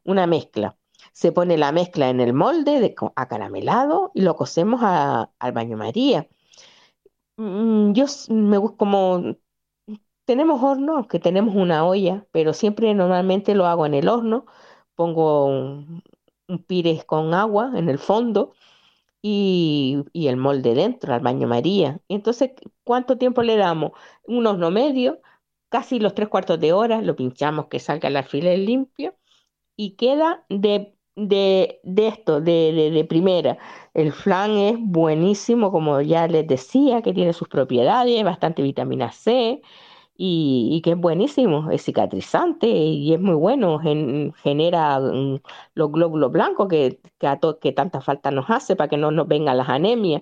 una 0.05 0.27
mezcla. 0.27 0.77
Se 1.13 1.31
pone 1.31 1.57
la 1.57 1.71
mezcla 1.71 2.09
en 2.09 2.21
el 2.21 2.33
molde 2.33 2.79
de 2.79 2.95
acaramelado 3.15 4.11
y 4.15 4.21
lo 4.21 4.35
cocemos 4.35 4.81
a- 4.83 5.31
al 5.39 5.51
baño 5.53 5.77
María. 5.77 6.27
Mm, 7.37 7.93
Yo 7.93 8.05
me 8.29 8.57
gusta 8.57 8.77
como 8.77 9.35
tenemos 10.25 10.61
horno, 10.63 11.07
que 11.07 11.19
tenemos 11.19 11.55
una 11.55 11.85
olla, 11.85 12.25
pero 12.31 12.53
siempre 12.53 12.93
normalmente 12.93 13.55
lo 13.55 13.65
hago 13.67 13.85
en 13.85 13.93
el 13.95 14.09
horno. 14.09 14.45
Pongo 14.95 15.47
un 15.47 16.03
pires 16.67 17.05
con 17.05 17.33
agua 17.33 17.71
en 17.75 17.89
el 17.89 17.99
fondo 17.99 18.53
y, 19.21 20.03
el 20.13 20.37
molde 20.37 20.73
dentro, 20.75 21.13
al 21.13 21.21
baño 21.21 21.47
María. 21.47 21.99
Entonces, 22.07 22.51
¿cuánto 22.83 23.17
tiempo 23.17 23.43
le 23.43 23.55
damos? 23.57 23.91
Un 24.25 24.47
horno 24.47 24.71
medio, 24.71 25.21
casi 25.69 25.99
los 25.99 26.15
tres 26.15 26.29
cuartos 26.29 26.59
de 26.59 26.73
hora, 26.73 27.01
lo 27.01 27.15
pinchamos 27.15 27.67
que 27.67 27.79
salga 27.79 28.09
el 28.09 28.17
alfiler 28.17 28.59
limpio 28.59 29.15
y 29.75 29.95
queda 29.95 30.45
de, 30.49 30.95
de, 31.15 31.79
de 31.83 32.07
esto, 32.07 32.41
de, 32.41 32.73
de, 32.73 32.91
de 32.91 33.05
primera. 33.05 33.57
El 33.93 34.11
flan 34.13 34.51
es 34.57 34.75
buenísimo, 34.79 35.71
como 35.71 36.01
ya 36.01 36.27
les 36.27 36.47
decía, 36.47 37.01
que 37.01 37.13
tiene 37.13 37.33
sus 37.33 37.47
propiedades, 37.49 38.23
bastante 38.23 38.61
vitamina 38.63 39.11
C 39.11 39.61
y, 40.23 40.81
que 40.83 40.91
es 40.91 40.97
buenísimo, 40.97 41.71
es 41.71 41.83
cicatrizante 41.83 42.67
y 42.67 43.11
es 43.11 43.19
muy 43.19 43.33
bueno, 43.33 43.79
gen- 43.79 44.33
genera 44.43 44.99
mm, 44.99 45.39
los 45.73 45.91
glóbulos 45.91 46.31
blancos 46.31 46.67
que, 46.67 46.99
que, 47.17 47.25
a 47.25 47.39
to- 47.39 47.57
tanta 47.75 48.01
falta 48.01 48.29
nos 48.29 48.47
hace 48.49 48.75
para 48.75 48.87
que 48.87 48.97
no 48.97 49.09
nos 49.09 49.27
vengan 49.27 49.57
las 49.57 49.67
anemias. 49.69 50.21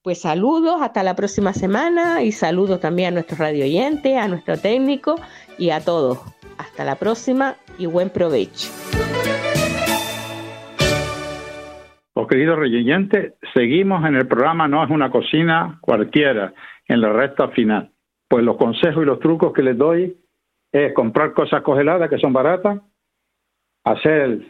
Pues 0.00 0.22
saludos, 0.22 0.80
hasta 0.80 1.02
la 1.02 1.14
próxima 1.14 1.52
semana 1.52 2.22
y 2.22 2.32
saludos 2.32 2.80
también 2.80 3.08
a 3.08 3.10
nuestros 3.10 3.38
radio 3.38 3.64
oyentes, 3.64 4.16
a 4.16 4.26
nuestro 4.26 4.56
técnico 4.56 5.16
y 5.58 5.68
a 5.68 5.80
todos. 5.80 6.18
Hasta 6.56 6.84
la 6.86 6.94
próxima 6.94 7.56
y 7.78 7.84
buen 7.84 8.08
provecho. 8.08 8.70
Pues 12.14 12.26
queridos 12.28 12.58
reyentes, 12.58 13.34
seguimos 13.52 14.02
en 14.06 14.14
el 14.14 14.26
programa 14.26 14.66
No 14.66 14.82
es 14.82 14.88
una 14.90 15.10
cocina 15.10 15.76
cualquiera, 15.82 16.54
en 16.88 17.02
la 17.02 17.12
recta 17.12 17.48
final. 17.48 17.90
Pues 18.28 18.44
los 18.44 18.56
consejos 18.56 19.02
y 19.02 19.06
los 19.06 19.20
trucos 19.20 19.52
que 19.52 19.62
les 19.62 19.76
doy 19.76 20.16
es 20.72 20.92
comprar 20.92 21.32
cosas 21.32 21.62
congeladas 21.62 22.10
que 22.10 22.18
son 22.18 22.32
baratas, 22.32 22.80
hacer 23.84 24.40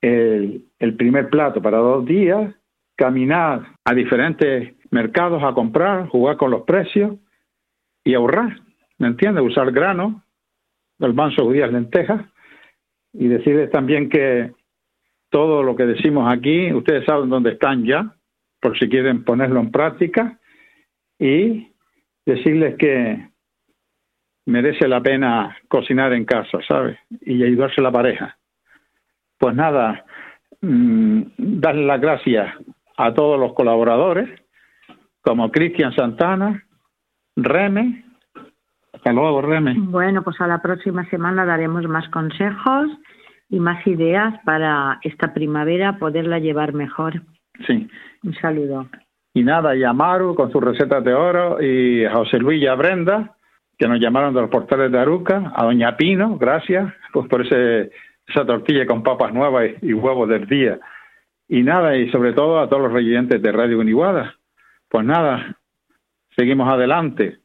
el, 0.00 0.96
primer 0.96 1.28
plato 1.30 1.62
para 1.62 1.78
dos 1.78 2.04
días, 2.04 2.54
caminar 2.96 3.74
a 3.84 3.94
diferentes 3.94 4.74
mercados 4.90 5.42
a 5.42 5.54
comprar, 5.54 6.08
jugar 6.08 6.36
con 6.36 6.50
los 6.50 6.62
precios 6.62 7.16
y 8.04 8.14
ahorrar, 8.14 8.60
¿me 8.98 9.08
entiendes? 9.08 9.44
Usar 9.44 9.72
grano, 9.72 10.22
garbanzos, 10.98 11.44
judías, 11.44 11.72
lentejas 11.72 12.22
y 13.12 13.28
decirles 13.28 13.70
también 13.70 14.08
que 14.08 14.52
todo 15.30 15.62
lo 15.62 15.76
que 15.76 15.86
decimos 15.86 16.30
aquí, 16.30 16.72
ustedes 16.72 17.04
saben 17.06 17.30
dónde 17.30 17.52
están 17.52 17.84
ya, 17.84 18.14
por 18.60 18.78
si 18.78 18.88
quieren 18.88 19.24
ponerlo 19.24 19.60
en 19.60 19.70
práctica, 19.70 20.38
y 21.18 21.69
decirles 22.26 22.76
que 22.76 23.30
merece 24.46 24.88
la 24.88 25.00
pena 25.00 25.56
cocinar 25.68 26.12
en 26.12 26.24
casa, 26.24 26.58
¿sabes? 26.66 26.98
Y 27.20 27.42
ayudarse 27.42 27.80
a 27.80 27.84
la 27.84 27.92
pareja. 27.92 28.36
Pues 29.38 29.54
nada, 29.54 30.04
mmm, 30.60 31.22
darle 31.38 31.86
las 31.86 32.00
gracias 32.00 32.54
a 32.96 33.14
todos 33.14 33.38
los 33.38 33.54
colaboradores, 33.54 34.28
como 35.22 35.50
Cristian 35.50 35.94
Santana, 35.94 36.64
Reme. 37.36 38.04
Hasta 38.92 39.12
luego, 39.12 39.40
Reme. 39.40 39.74
Bueno, 39.78 40.22
pues 40.22 40.40
a 40.40 40.46
la 40.46 40.60
próxima 40.60 41.08
semana 41.08 41.46
daremos 41.46 41.86
más 41.88 42.08
consejos 42.10 42.88
y 43.48 43.58
más 43.58 43.86
ideas 43.86 44.34
para 44.44 44.98
esta 45.02 45.32
primavera 45.32 45.98
poderla 45.98 46.38
llevar 46.38 46.72
mejor. 46.74 47.22
Sí. 47.66 47.88
Un 48.22 48.34
saludo. 48.34 48.88
Y 49.32 49.42
nada, 49.44 49.76
y 49.76 49.84
a 49.84 49.92
Maru 49.92 50.34
con 50.34 50.50
sus 50.50 50.62
recetas 50.62 51.04
de 51.04 51.14
oro, 51.14 51.62
y 51.62 52.04
José 52.06 52.38
Luis 52.38 52.62
y 52.62 52.66
a 52.66 52.74
Brenda, 52.74 53.36
que 53.78 53.88
nos 53.88 54.00
llamaron 54.00 54.34
de 54.34 54.42
los 54.42 54.50
portales 54.50 54.90
de 54.90 54.98
Aruca, 54.98 55.52
a 55.54 55.64
Doña 55.64 55.96
Pino, 55.96 56.36
gracias, 56.36 56.92
pues 57.12 57.28
por 57.28 57.46
ese, 57.46 57.90
esa 58.26 58.44
tortilla 58.44 58.86
con 58.86 59.02
papas 59.02 59.32
nuevas 59.32 59.70
y, 59.82 59.92
huevos 59.92 60.28
del 60.28 60.46
día. 60.46 60.78
Y 61.48 61.62
nada, 61.62 61.96
y 61.96 62.10
sobre 62.10 62.32
todo 62.32 62.60
a 62.60 62.68
todos 62.68 62.82
los 62.82 62.92
residentes 62.92 63.40
de 63.40 63.52
Radio 63.52 63.78
Uniguada. 63.78 64.34
Pues 64.88 65.04
nada, 65.04 65.56
seguimos 66.36 66.72
adelante. 66.72 67.38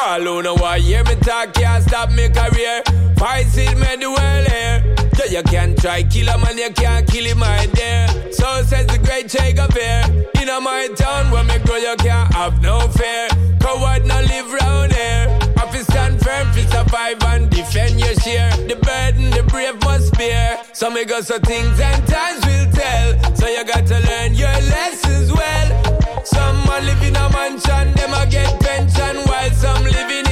All 0.00 0.20
who 0.20 0.42
know 0.42 0.54
why 0.54 0.78
hear 0.78 1.02
me 1.04 1.16
talk 1.16 1.54
can't 1.54 1.82
stop 1.82 2.10
me 2.12 2.28
career. 2.28 2.82
Fight 3.16 3.46
it, 3.58 3.76
me 3.76 3.96
the 3.96 4.08
world 4.08 4.46
here. 4.46 4.94
So 5.16 5.24
you 5.24 5.42
can 5.42 5.74
try 5.74 6.04
kill 6.04 6.28
a 6.28 6.38
man, 6.38 6.56
you 6.56 6.70
can't 6.70 7.04
kill 7.04 7.24
him 7.24 7.40
right 7.40 7.70
there. 7.72 8.06
So 8.32 8.62
says 8.62 8.86
the 8.86 8.98
great 8.98 9.28
Che 9.28 9.52
Guevara. 9.54 10.06
In 10.40 10.62
my 10.62 10.88
town, 10.96 11.32
where 11.32 11.42
me 11.42 11.58
grow, 11.64 11.76
you 11.76 11.96
can't 11.96 12.32
have 12.32 12.62
no 12.62 12.80
fear. 12.88 13.26
Coward 13.60 14.06
not 14.06 14.24
live 14.28 14.52
round 14.52 14.92
here. 14.92 15.38
Office 15.58 15.86
stand 15.86 16.20
firm 16.20 16.46
to 16.52 16.62
survive 16.70 17.22
and 17.24 17.50
defend 17.50 17.98
your 17.98 18.14
share. 18.14 18.50
The 18.68 18.76
burden, 18.76 19.30
the 19.30 19.42
brave 19.48 19.80
must 19.82 20.16
bear. 20.16 20.62
So 20.72 20.90
me 20.90 21.04
go 21.06 21.20
so 21.22 21.40
things 21.40 21.80
and 21.80 22.06
times 22.06 22.46
will 22.46 22.70
tell. 22.70 23.34
So 23.34 23.48
you 23.48 23.64
got 23.64 23.84
to 23.88 23.98
learn 23.98 24.34
your 24.34 24.56
lessons 24.70 25.32
well. 25.32 25.87
Some 26.30 26.68
are 26.68 26.82
living 26.82 27.16
a 27.16 27.30
mansion, 27.30 27.94
them 27.94 28.12
a 28.12 28.26
get 28.26 28.60
pension, 28.60 29.16
while 29.26 29.50
some 29.52 29.82
living 29.84 30.27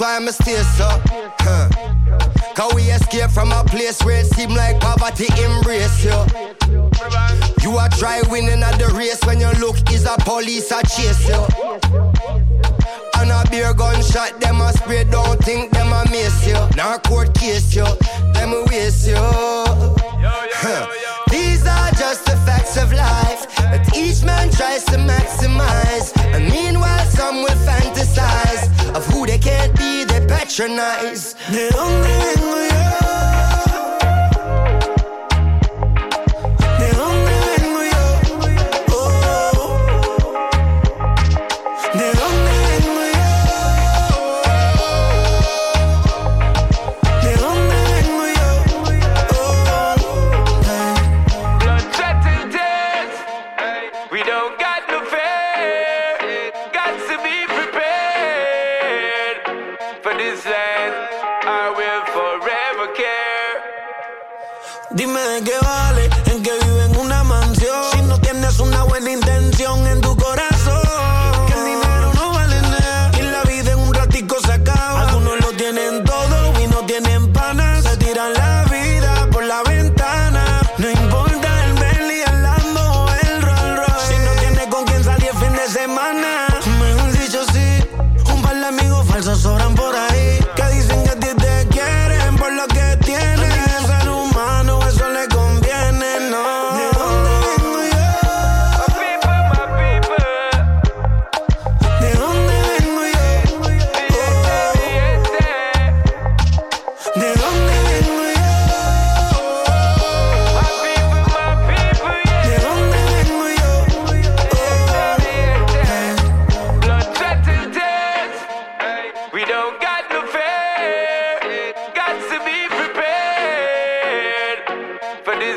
why 0.00 0.16
I'm 0.16 0.26
stay 0.28 0.56
so. 0.78 0.88
Huh. 1.40 1.68
Cause 2.54 2.74
we 2.74 2.82
escape 2.90 3.30
from 3.30 3.52
a 3.52 3.62
place 3.64 4.02
where 4.02 4.20
it 4.20 4.26
seem 4.26 4.50
like 4.50 4.80
poverty 4.80 5.28
embrace 5.42 6.02
you. 6.02 6.16
You 7.60 7.76
are 7.76 7.88
try 7.90 8.22
winning 8.30 8.62
at 8.62 8.78
the 8.78 8.92
race 8.96 9.20
when 9.24 9.40
you 9.40 9.50
look 9.60 9.76
is 9.92 10.06
a 10.06 10.16
police 10.20 10.70
a 10.70 10.80
chase 10.86 11.28
you. 11.28 11.42
And 13.16 13.30
a 13.30 13.44
beer 13.50 13.74
gunshot, 13.74 14.40
them 14.40 14.60
a 14.62 14.72
spray, 14.72 15.04
don't 15.04 15.38
think 15.44 15.70
them 15.72 15.92
a 15.92 16.04
miss 16.10 16.46
you. 16.46 16.56
Now 16.76 16.96
court 16.98 17.34
case 17.34 17.74
you, 17.74 17.84
them 18.32 18.52
a 18.54 18.64
waste 18.70 19.06
you. 19.06 19.16
Huh. 19.16 20.86
These 21.30 21.66
are 21.66 21.90
just 21.92 22.24
the 22.24 22.36
facts 22.46 22.76
of 22.76 22.92
life 22.92 23.46
that 23.56 23.94
each 23.94 24.24
man 24.24 24.50
tries 24.50 24.84
to 24.84 24.96
maximize. 24.96 26.16
And 26.34 26.48
meanwhile, 26.50 26.99
patronize. 30.50 31.36
¿De 31.52 31.68
dónde 31.70 32.08
vengo 32.08 32.56
yo? 32.56 33.29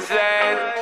Queensland. 0.06 0.72